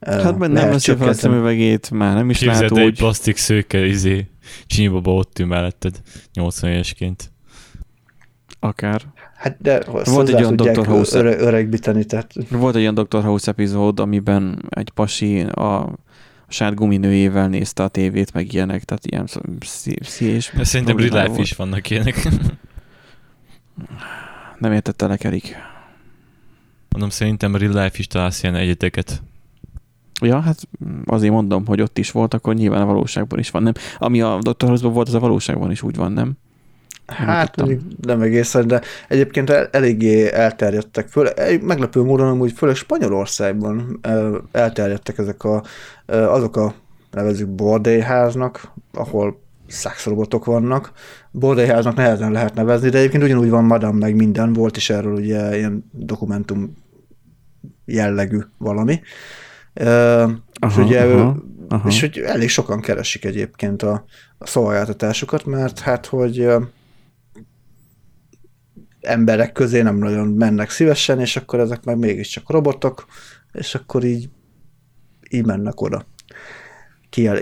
[0.00, 2.78] Hát mert nem veszi fel a szemüvegét, már nem is Képzeld lát úgy.
[2.78, 4.26] egy plastik szőke, izé,
[4.66, 6.00] csinyibaba ott ül melletted
[6.34, 7.30] 80 évesként.
[8.60, 9.02] Akár.
[9.36, 10.86] Hát de volt egy olyan Dr.
[10.86, 12.32] House öre, öregbíteni, tehát...
[12.50, 13.22] Volt egy olyan Dr.
[13.22, 15.98] House epizód, amiben egy pasi a
[16.48, 19.28] saját guminőjével nézte a tévét, meg ilyenek, tehát ilyen
[20.18, 22.28] és Szerintem real life is vannak ilyenek.
[24.58, 25.56] Nem értettelek, Erik.
[26.88, 29.22] Mondom, szerintem real life is találsz ilyen egyeteket.
[30.22, 30.68] Ja, hát
[31.04, 33.72] azért mondom, hogy ott is volt, akkor nyilván a valóságban is van, nem?
[33.98, 34.66] Ami a Dr.
[34.66, 36.32] House-ban volt, az a valóságban is úgy van, nem?
[37.10, 41.28] Hát nem, nem egészen, de egyébként eléggé elterjedtek föl.
[41.60, 44.00] Meglepő módon hogy főleg Spanyolországban
[44.52, 45.62] elterjedtek ezek a,
[46.06, 46.74] azok a
[47.10, 50.92] nevezük bordélyháznak, ahol szexrobotok vannak.
[51.30, 55.56] Bordélyháznak nehezen lehet nevezni, de egyébként ugyanúgy van Madame meg minden, volt is erről ugye
[55.56, 56.76] ilyen dokumentum
[57.84, 59.00] jellegű valami.
[59.74, 60.30] Aha,
[60.68, 61.36] és ugye aha,
[61.68, 61.88] aha.
[61.88, 64.04] és hogy elég sokan keresik egyébként a,
[64.38, 66.48] a szolgáltatásokat, mert hát, hogy
[69.00, 73.06] emberek közé nem nagyon mennek szívesen, és akkor ezek meg mégiscsak robotok,
[73.52, 74.28] és akkor így,
[75.30, 76.06] így mennek oda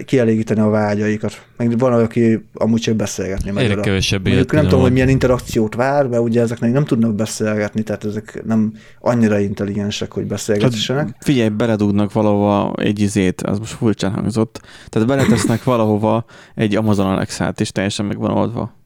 [0.05, 1.47] kielégíteni a vágyaikat.
[1.57, 6.07] Meg van, aki amúgy csak beszélgetni megy Egyre kevesebb Nem tudom, hogy milyen interakciót vár,
[6.07, 11.05] mert ugye ezeknek nem tudnak beszélgetni, tehát ezek nem annyira intelligensek, hogy beszélgessenek.
[11.05, 17.07] Hát figyelj, beledugnak valahova egy izét, az most furcsán hangzott, tehát beletesznek valahova egy Amazon
[17.07, 18.77] Alexa-t, és teljesen meg van oldva.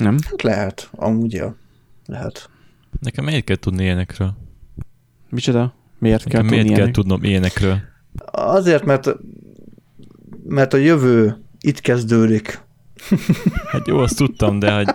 [0.00, 0.18] Nem?
[0.24, 1.56] Hát lehet, amúgy ja.
[2.06, 2.50] Lehet.
[3.00, 4.36] Nekem miért kell tudni ilyenekről?
[5.28, 5.74] Micsoda?
[5.98, 7.78] Miért Nekem kell miért tudni kell tudnom ilyenekről?
[8.32, 9.08] Azért, mert,
[10.44, 12.60] mert a jövő itt kezdődik.
[13.70, 14.88] Hát jó, azt tudtam, de hogy...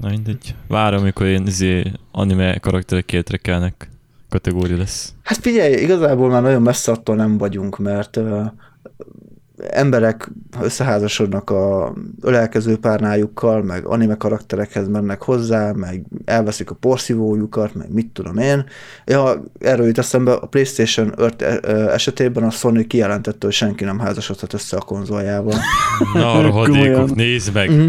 [0.00, 0.54] Na mindegy.
[0.68, 3.88] Várom, amikor ilyen izé, anime karakterek kétrekelnek
[4.28, 5.14] kategória lesz.
[5.22, 8.46] Hát figyelj, igazából már nagyon messze attól nem vagyunk, mert uh,
[9.70, 10.30] emberek
[10.60, 18.10] összeházasodnak a ölelkező párnájukkal, meg anime karakterekhez mennek hozzá, meg elveszik a porszívójukat, meg mit
[18.12, 18.64] tudom én.
[19.04, 24.52] Ja, erről jut eszembe, a PlayStation 5 esetében a Sony kijelentette, hogy senki nem házasodhat
[24.52, 25.58] össze a konzoljával.
[26.14, 27.70] Na, rohadékok, nézd meg!
[27.70, 27.88] Mm-hmm.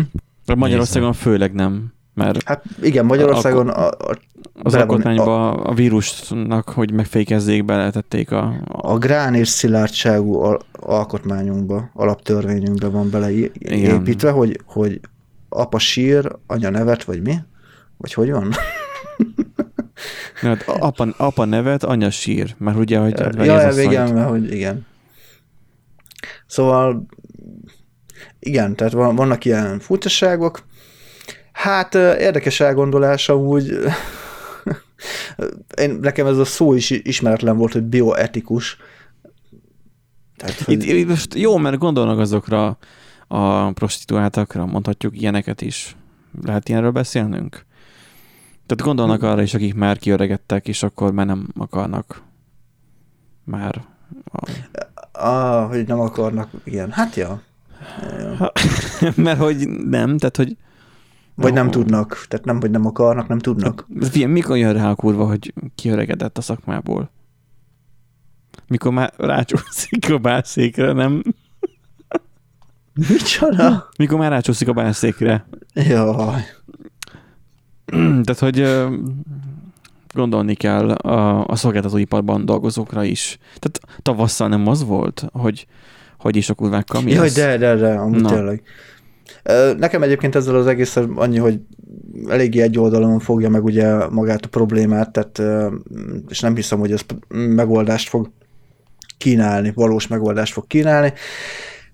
[0.55, 1.95] Magyarországon főleg nem.
[2.13, 4.17] Mert hát igen, Magyarországon a, a,
[4.63, 8.43] az alkotmányba a, a vírusnak, hogy megfékezzék, beletették a...
[8.65, 14.99] A, a grán és szilárdságú al- alkotmányunkba, alaptörvényünkbe van beleépítve, hogy, hogy
[15.49, 17.35] apa sír, anya nevet, vagy mi?
[17.97, 18.53] Vagy hogy van?
[20.41, 23.45] hát apa, apa nevet, anya sír, mert ugye, hogy...
[23.45, 24.85] Ja, ez igen, mert hogy igen.
[26.47, 27.05] Szóval
[28.39, 30.65] igen, tehát vannak ilyen furcsaságok,
[31.57, 33.79] Hát érdekes elgondolása úgy,
[35.77, 38.77] én, nekem ez a szó is ismeretlen volt, hogy bioetikus.
[40.37, 40.73] Tehát, hogy...
[40.73, 42.77] itt, itt most jó, mert gondolnak azokra
[43.27, 45.95] a prostituáltakra, mondhatjuk ilyeneket is.
[46.43, 47.65] Lehet ilyenről beszélnünk?
[48.65, 52.21] Tehát gondolnak arra is, akik már kiöregedtek, és akkor már nem akarnak
[53.43, 53.85] már.
[54.31, 54.49] A...
[55.11, 56.91] Ah, hogy nem akarnak, igen.
[56.91, 57.41] Hát ja.
[58.39, 58.51] ja.
[59.25, 60.57] mert hogy nem, tehát hogy
[61.37, 63.87] vagy nem tudnak, tehát nem, hogy nem akarnak, nem tudnak.
[63.99, 67.09] Figyelj, mikor jön rá a kurva, hogy kiöregedett a szakmából?
[68.67, 71.23] Mikor már rácsúszik a bászékre, nem?
[72.93, 73.89] Micsoda?
[73.97, 75.47] Mikor már rácsúszik a bászékre.
[75.73, 76.41] Jaj.
[78.23, 78.85] Tehát, hogy
[80.13, 83.37] gondolni kell a, a szolgáltatóiparban dolgozókra is.
[83.59, 85.67] Tehát tavasszal nem az volt, hogy
[86.17, 88.29] hogy is a kurvákkal mi Jaj, de, de, de, amúgy Na.
[88.29, 88.61] tényleg.
[89.77, 91.59] Nekem egyébként ezzel az egész annyi, hogy
[92.29, 95.41] eléggé egy oldalon fogja meg ugye magát a problémát, tehát,
[96.29, 98.31] és nem hiszem, hogy ez megoldást fog
[99.17, 101.13] kínálni, valós megoldást fog kínálni.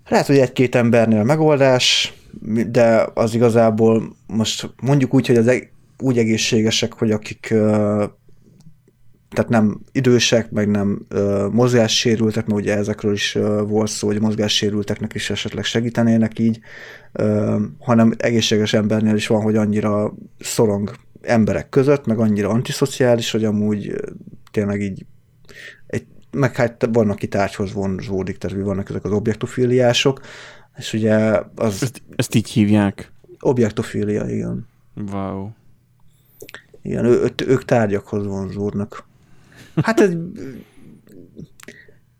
[0.09, 2.13] Lehet, hogy egy-két embernél megoldás,
[2.67, 7.53] de az igazából most mondjuk úgy, hogy az úgy egészségesek, hogy akik
[9.33, 14.21] tehát nem idősek, meg nem uh, mozgássérültek, mert ugye ezekről is uh, volt szó, hogy
[14.21, 16.59] mozgássérülteknek is esetleg segítenének így,
[17.13, 23.45] uh, hanem egészséges embernél is van, hogy annyira szorong emberek között, meg annyira antiszociális, hogy
[23.45, 23.95] amúgy
[24.51, 25.05] tényleg így
[25.87, 30.21] egy, meg hát van, aki tárgyhoz vonzódik, tehát vannak ezek az objektofiliások,
[30.77, 31.83] és ugye az...
[31.83, 33.11] Ezt, ezt így hívják?
[33.39, 34.67] Objektofília, igen.
[35.11, 35.49] Wow.
[36.81, 39.05] Igen, ő, ők tárgyakhoz vonzódnak.
[39.81, 40.11] Hát ez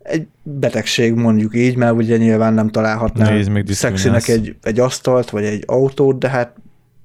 [0.02, 5.62] egy betegség mondjuk így, mert ugye nyilván nem találhatnál szexinek egy, egy asztalt, vagy egy
[5.66, 6.56] autót, de hát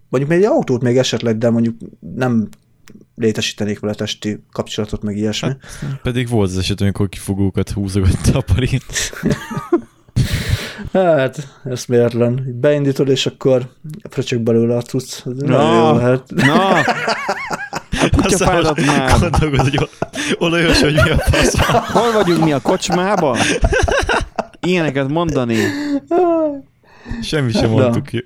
[0.10, 1.76] mondjuk még egy autót még esetleg, de mondjuk
[2.16, 2.48] nem
[3.16, 5.48] létesítenék vele testi kapcsolatot, meg ilyesmi.
[5.48, 8.84] Hát, pedig volt az eset, amikor kifogókat húzogatta a parint.
[10.94, 12.56] hát, ez mérlen.
[12.60, 13.70] Beindítod, és akkor
[14.10, 15.24] fröcsök belőle a cucc.
[15.24, 16.32] Na, no, hát.
[16.32, 16.74] na.
[18.02, 19.20] A kutyafádat már.
[19.20, 19.90] Gondolod, hogy
[20.38, 21.56] olajos, hogy mi a fasz.
[21.92, 23.38] Hol vagyunk mi a kocsmában?
[24.60, 25.58] Ilyeneket mondani.
[27.22, 28.26] Semmi sem mondtuk ki.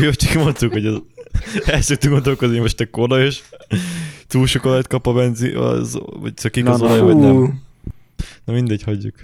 [0.00, 1.02] Mi csak mondtuk, hogy az
[1.64, 3.42] elszöktünk gondolkozni, hogy most a olajos,
[4.26, 7.62] túl sok olajat kap a benzi, az, vagy szökik az olaj, vagy nem.
[8.44, 9.14] Na mindegy, hagyjuk.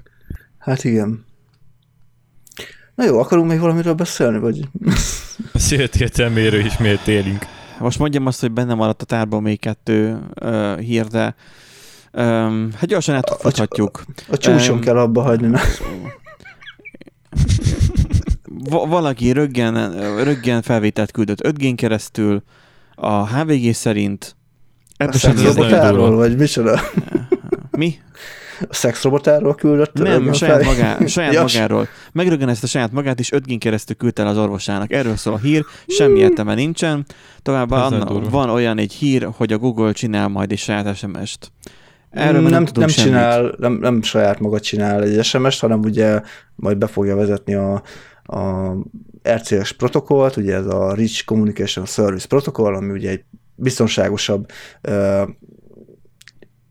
[0.58, 1.24] Hát igen.
[2.94, 4.68] Na jó, akarunk még valamiről beszélni, vagy?
[5.52, 7.46] A széltértelméről is miért élünk.
[7.84, 11.34] Most mondjam azt, hogy benne maradt a tárban még kettő uh, hír, de
[12.12, 14.04] um, hát gyorsan átfuthatjuk.
[14.16, 15.46] A, a csúcson um, kell abba hagyni.
[15.46, 15.58] Na.
[18.88, 19.92] valaki röggen,
[20.24, 22.42] röggen felvételt küldött 5 g keresztül,
[22.94, 24.36] a HVG szerint
[24.96, 26.80] Ebből a szexrobotáról, vagy micsoda?
[27.70, 27.94] Mi?
[28.60, 29.92] A szexrobotáról küldött?
[29.92, 31.42] Nem, saját, magá, saját ja.
[31.42, 31.88] magáról.
[32.12, 34.92] Megröggenezte saját magát, és 5 keresztül küldte el az orvosának.
[34.92, 37.06] Erről szól a hír, semmi értelme nincsen.
[37.42, 41.52] Továbbá anna, van olyan egy hír, hogy a Google csinál majd egy saját SMS-t.
[42.10, 46.20] Erről nem, nem, nem csinál, nem, nem saját maga csinál egy SMS-t, hanem ugye
[46.54, 47.82] majd be fogja vezetni a,
[48.22, 48.72] a
[49.28, 53.24] RCS protokollt, ugye ez a Rich Communication Service protokoll, ami ugye egy
[53.54, 54.46] biztonságosabb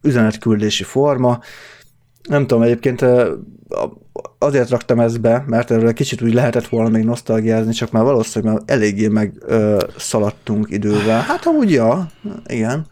[0.01, 1.39] üzenetküldési forma.
[2.29, 3.05] Nem tudom, egyébként
[4.37, 8.53] azért raktam ezt be, mert erről kicsit úgy lehetett volna még nosztalgiázni, csak már valószínűleg
[8.53, 11.21] már eléggé meg ö, szaladtunk idővel.
[11.21, 12.07] Hát amúgy ja,
[12.45, 12.87] igen.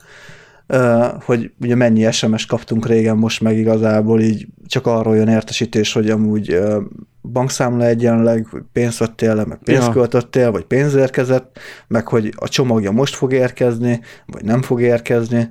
[0.68, 5.94] Ö, hogy ugye mennyi SMS kaptunk régen, most meg igazából így csak arról jön értesítés,
[5.94, 6.82] hogy amúgy ö,
[7.22, 9.94] bankszámla egyenleg, pénzt vettél le, meg pénzt ja.
[9.94, 15.50] költöttél, vagy pénz érkezett, meg hogy a csomagja most fog érkezni, vagy nem fog érkezni,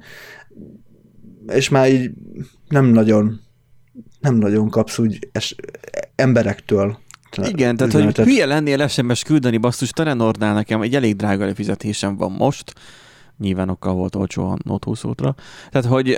[1.47, 2.11] és már így
[2.69, 3.41] nem nagyon
[4.21, 5.55] nem nagyon kapsz úgy es,
[6.15, 6.99] emberektől.
[7.37, 12.33] Igen, tehát hogy hülye lennél SMS küldeni, basszus, Telenordnál nekem egy elég drága lefizetésem van
[12.33, 12.73] most,
[13.39, 15.35] nyilván okkal volt olcsó a Note 20 útra.
[15.71, 16.17] Tehát, hogy,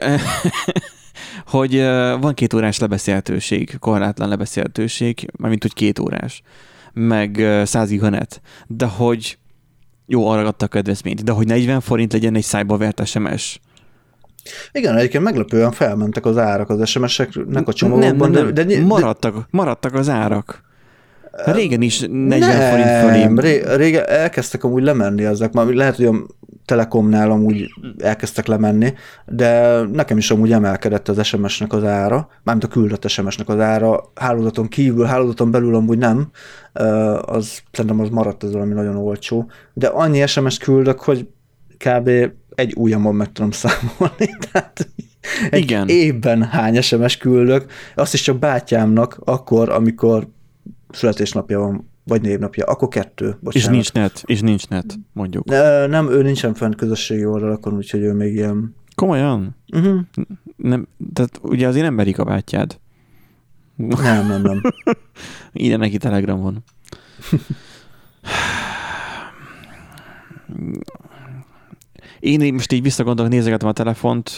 [1.54, 1.80] hogy
[2.20, 6.42] van két órás lebeszélhetőség, korlátlan lebeszélhetőség, mármint hogy két órás,
[6.92, 9.38] meg 100 giganet, de hogy
[10.06, 13.60] jó, arra adta a kedvezményt, de hogy 40 forint legyen egy szájba vert SMS,
[14.72, 18.30] igen, egyébként meglepően felmentek az árak az SMS-eknek a csomagokban.
[18.30, 18.54] Nem, nem, nem.
[18.54, 20.62] De, de, maradtak, maradtak az árak.
[21.44, 23.48] Régen is 40 nem, forint fölé.
[23.48, 26.14] Ré, régen elkezdtek amúgy lemenni ezek, már lehet, hogy a
[26.64, 28.94] Telekomnál amúgy elkezdtek lemenni,
[29.26, 34.10] de nekem is amúgy emelkedett az SMS-nek az ára, mármint a küldött SMS-nek az ára,
[34.14, 36.30] hálózaton kívül, hálózaton belül amúgy nem,
[37.20, 41.28] az szerintem az maradt az valami nagyon olcsó, de annyi SMS küldök, hogy
[41.78, 42.10] kb
[42.54, 44.88] egy ujjamon meg tudom számolni, tehát
[45.50, 45.88] egy Igen.
[45.88, 50.28] évben hány SMS küldök, azt is csak bátyámnak akkor, amikor
[50.90, 53.54] születésnapja van, vagy névnapja, akkor kettő, bocsánat.
[53.54, 55.44] És nincs net, és nincs net, mondjuk.
[55.44, 58.74] Ne, nem, ő nincsen fent közösségi oldalakon, úgyhogy ő még ilyen...
[58.94, 59.56] Komolyan?
[59.74, 60.00] Uh-huh.
[60.56, 62.80] Nem, tehát ugye azért nem merik a bátyád.
[63.76, 64.60] Nem, nem, nem.
[65.52, 66.64] Ide neki telegramon.
[72.22, 74.28] Én most így visszagondolok, nézegetem a telefont,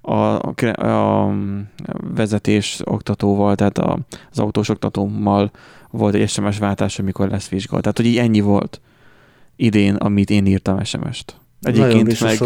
[0.00, 1.34] a, a, a
[2.14, 3.98] vezetés oktatóval, tehát a,
[4.30, 5.50] az autós oktatómmal
[5.90, 7.82] volt egy SMS váltás, amikor lesz vizsgálat.
[7.82, 8.80] Tehát, hogy így ennyi volt
[9.56, 11.40] idén, amit én írtam SMS-t.
[11.60, 12.38] Egyébként meg,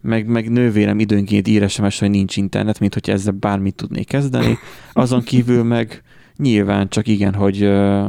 [0.00, 4.58] meg, meg nővérem időnként ír SMS, hogy nincs internet, mint hogyha ezzel bármit tudnék kezdeni.
[4.92, 6.02] Azon kívül meg
[6.36, 7.60] Nyilván csak igen, hogy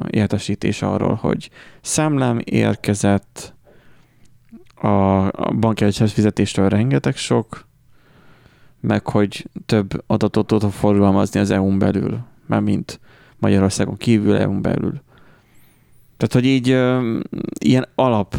[0.10, 1.50] értesítés arról, hogy
[1.82, 3.55] számlám érkezett,
[4.76, 7.68] a, a bankjegyhez fizetéstől rengeteg sok,
[8.80, 13.00] meg hogy több adatot tudok forgalmazni az EU-n belül, már mint
[13.40, 15.02] Magyarországon kívül, EU-n belül.
[16.18, 17.18] Tehát, hogy így ö,
[17.60, 18.36] ilyen alap,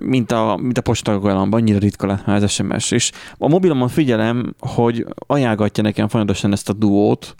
[0.00, 2.90] mint a, mint a postagollamban, annyira ritka lett már az SMS.
[2.90, 7.34] És a mobilomon figyelem, hogy ajánlgatja nekem folyamatosan ezt a duót,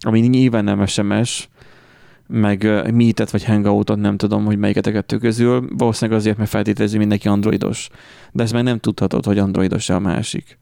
[0.00, 1.48] ami nyilván nem SMS,
[2.26, 5.68] meg Meetet vagy Hangoutot, nem tudom, hogy melyiket a kettő közül.
[5.76, 7.88] Valószínűleg azért, mert feltételezi mindenki androidos.
[8.32, 10.58] De ezt meg nem tudhatod, hogy androidos-e a másik.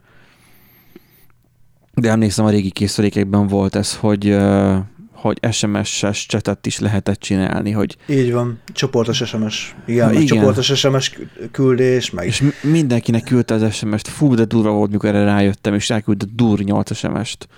[1.95, 4.37] De emlékszem, a régi készülékekben volt ez, hogy
[5.25, 7.97] hogy SMS-es csetet is lehetett csinálni, hogy...
[8.09, 9.75] Így van, csoportos SMS.
[9.87, 10.27] Igen, igen.
[10.27, 11.19] csoportos SMS
[11.51, 12.27] küldés, meg...
[12.27, 16.59] És mindenkinek küldte az SMS-t, fú, de durva volt, mikor erre rájöttem, és elküldte dur
[16.59, 17.49] 8 SMS-t.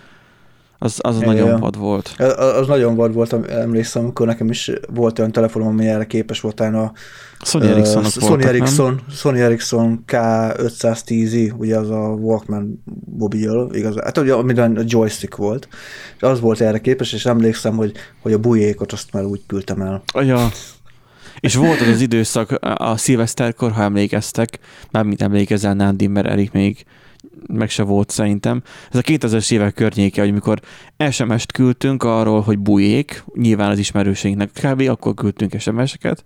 [0.79, 2.15] Az, az ja, nagyon vad volt.
[2.19, 6.41] Az, az nagyon vad volt, emlékszem, amikor nekem is volt olyan telefonom, ami erre képes
[6.41, 6.93] volt a
[7.41, 12.83] Sony Ericsson uh, Sony Ericsson, Sony Ericsson K510i, ugye az a Walkman
[13.19, 13.95] mobil, igaz?
[14.05, 15.69] Hát ugye minden joystick volt,
[16.17, 19.81] és az volt erre képes, és emlékszem, hogy, hogy a bujékot azt már úgy küldtem
[19.81, 20.03] el.
[20.15, 20.49] Ja.
[21.41, 24.59] És volt az az időszak a szilveszterkor, ha emlékeztek,
[24.91, 26.85] már mint emlékezel Nándi, mert Erik még
[27.53, 28.63] meg se volt szerintem.
[28.91, 30.61] Ez a 2000-es évek környéke, hogy mikor
[31.11, 34.81] SMS-t küldtünk arról, hogy bujék, nyilván az ismerőségnek kb.
[34.89, 36.25] akkor küldtünk SMS-eket,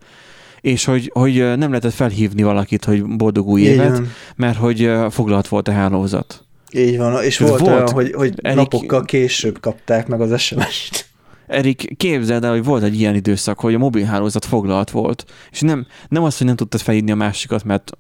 [0.61, 4.11] és hogy, hogy nem lehetett felhívni valakit, hogy boldog új évet, Igen.
[4.37, 6.45] mert hogy foglalt volt a hálózat.
[6.73, 11.09] Így van, és volt, volt olyan, hogy, hogy Erik, napokkal később kapták meg az SMS-t.
[11.47, 15.87] Erik, képzeld el, hogy volt egy ilyen időszak, hogy a mobilhálózat foglalt volt, és nem,
[16.09, 17.91] nem az, hogy nem tudtad felhívni a másikat, mert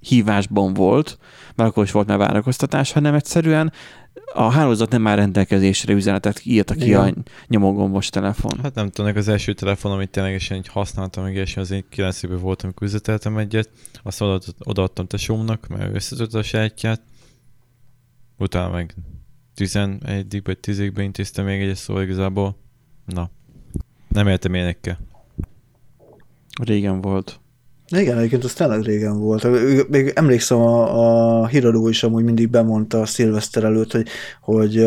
[0.00, 1.18] hívásban volt,
[1.60, 3.72] mert akkor is volt már várakoztatás, hanem egyszerűen
[4.34, 7.24] a hálózat nem már rendelkezésre üzenetet írta ki Igen.
[7.26, 8.58] a nyomogombos telefon.
[8.62, 12.22] Hát nem tudom, az első telefon, amit ténylegesen így használtam, még és az én 9
[12.22, 13.70] évben voltam, amikor üzleteltem egyet,
[14.02, 14.20] azt
[14.58, 17.02] odaadtam tesómnak, mert összetört a sajátját,
[18.38, 18.94] utána meg
[19.54, 22.56] 11 vagy 10 ben intéztem még egy szóval igazából,
[23.06, 23.30] na,
[24.08, 24.98] nem éltem énekkel.
[26.62, 27.39] Régen volt.
[27.96, 29.46] Igen, egyébként az tényleg régen volt.
[29.88, 34.08] Még emlékszem, a, a híradó is amúgy mindig bemondta a szilveszter előtt, hogy,
[34.40, 34.86] hogy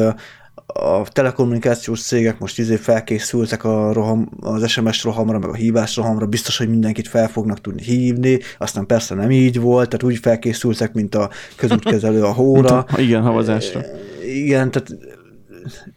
[0.66, 6.26] a telekommunikációs cégek most izé felkészültek a roham, az SMS rohamra, meg a hívás rohamra,
[6.26, 10.94] biztos, hogy mindenkit fel fognak tudni hívni, aztán persze nem így volt, tehát úgy felkészültek,
[10.94, 12.80] mint a közútkezelő a hóra.
[12.80, 13.82] a, igen, havazásra.
[14.26, 14.98] Igen, tehát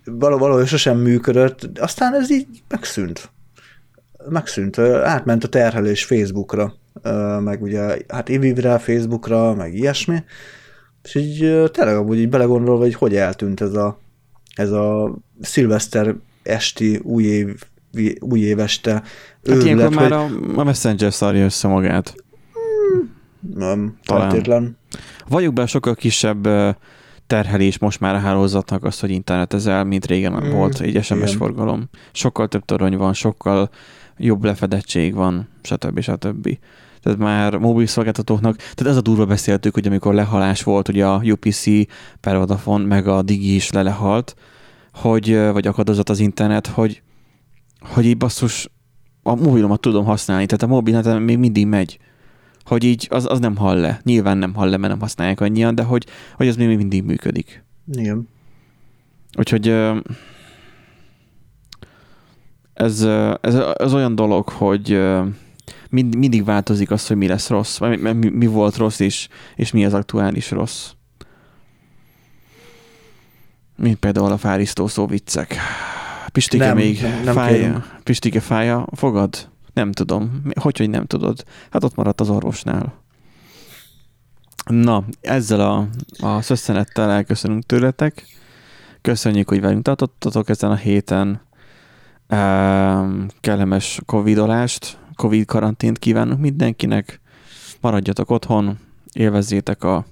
[0.05, 3.31] valahogy sosem működött, aztán ez így megszűnt.
[4.29, 6.75] Megszűnt, átment a terhelés Facebookra
[7.41, 10.25] meg ugye hát Ivivre, Facebookra, meg ilyesmi,
[11.03, 14.01] és így tényleg amúgy így belegondolva, hogy hogy eltűnt ez a,
[14.55, 17.63] ez a szilveszter esti új év
[18.21, 19.07] új éveste hát
[19.43, 19.97] őrület, ilyenkor hogy...
[19.97, 20.29] már a,
[20.61, 22.15] a Messenger szarja össze magát.
[22.53, 23.15] Hmm,
[23.55, 24.29] nem, Talán.
[24.29, 24.79] feltétlen.
[25.29, 26.49] Vagyok be sokkal kisebb
[27.27, 31.37] terhelés most már a hálózatnak az, hogy internetezel, mint régen mm, volt egy SMS igen.
[31.37, 31.89] forgalom.
[32.13, 33.71] Sokkal több torony van, sokkal
[34.17, 36.01] jobb lefedettség van, stb.
[36.01, 36.59] stb
[37.07, 41.23] tehát már mobil szolgáltatóknak, tehát ez a durva beszéltük, hogy amikor lehalás volt, ugye a
[41.25, 41.65] UPC
[42.21, 44.35] per Vodafone, meg a Digi is lelehalt,
[44.93, 47.03] hogy, vagy akadozott az internet, hogy,
[47.81, 48.71] hogy így basszus,
[49.23, 51.99] a mobilomat tudom használni, tehát a mobil még mindig megy.
[52.65, 54.01] Hogy így az, az nem hall le.
[54.03, 57.65] Nyilván nem hall le, mert nem használják annyian, de hogy, hogy az még mindig működik.
[57.93, 58.29] Igen.
[59.39, 59.69] Úgyhogy
[62.75, 63.03] ez,
[63.41, 65.01] ez, ez olyan dolog, hogy
[65.97, 69.71] mind, mindig változik az, hogy mi lesz rossz, mi, mi, mi volt rossz is, és
[69.73, 70.91] mi az aktuális rossz.
[73.77, 75.57] Mint például a fárisztó szó viccek.
[76.33, 77.85] Pistike nem, még nem, nem fája, kérem.
[78.03, 79.49] Pistike fája, fogad?
[79.73, 80.43] Nem tudom.
[80.61, 81.45] Hogy, hogy nem tudod?
[81.71, 83.03] Hát ott maradt az orvosnál.
[84.67, 85.89] Na, ezzel a,
[86.27, 88.25] a szösszenettel elköszönünk tőletek.
[89.03, 91.41] Köszönjük, hogy velünk tartottatok ezen a héten.
[92.29, 97.21] Um, kellemes covidolást, Covid karantént kívánok mindenkinek,
[97.81, 98.79] maradjatok otthon,
[99.13, 100.07] élvezzétek a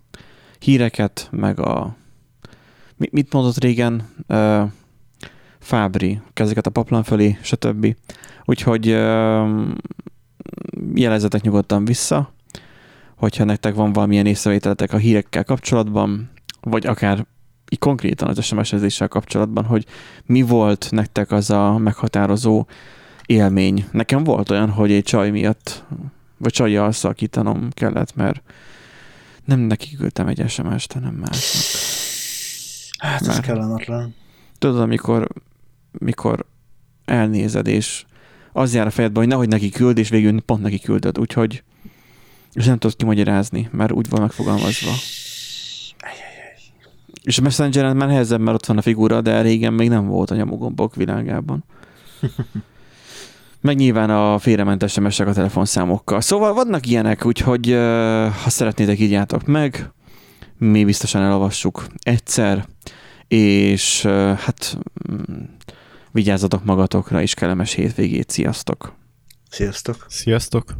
[0.58, 1.96] híreket, meg a
[2.96, 4.62] mit mondott régen uh,
[5.58, 7.96] Fábri, kezeket a paplan fölé, stb.
[8.44, 9.48] Úgyhogy uh,
[10.94, 12.32] jelezzetek nyugodtan vissza,
[13.16, 16.30] hogyha nektek van valamilyen észrevételetek a hírekkel kapcsolatban,
[16.60, 17.26] vagy akár
[17.70, 19.86] így konkrétan az SMS-ezéssel kapcsolatban, hogy
[20.26, 22.66] mi volt nektek az a meghatározó
[23.26, 23.84] élmény.
[23.90, 25.84] Nekem volt olyan, hogy egy csaj miatt,
[26.36, 28.42] vagy csajjal szakítanom kellett, mert
[29.44, 31.82] nem neki küldtem egy SMS-t, hanem másnak.
[32.98, 34.14] Hát ez kellemetlen.
[34.58, 35.28] Tudod, amikor
[35.92, 36.46] mikor
[37.04, 38.04] elnézed, és
[38.52, 41.62] az jár a fejedbe, hogy nehogy neki küld, és végül pont neki küldöd, úgyhogy
[42.54, 44.90] és nem tudod kimagyarázni, mert úgy van megfogalmazva.
[47.22, 50.30] És a Messengeren már nehezebb, mert ott van a figura, de régen még nem volt
[50.30, 51.64] a nyomogombok világában.
[53.64, 56.20] Meg nyilván a félrement sms a telefonszámokkal.
[56.20, 57.70] Szóval vannak ilyenek, úgyhogy
[58.42, 59.92] ha szeretnétek, így játok meg.
[60.58, 62.66] Mi biztosan elolvassuk egyszer,
[63.28, 64.02] és
[64.36, 64.78] hát
[65.10, 65.42] mm,
[66.10, 68.30] vigyázzatok magatokra, és kellemes hétvégét.
[68.30, 68.94] Sziasztok!
[69.50, 70.04] Sziasztok!
[70.08, 70.74] Sziasztok!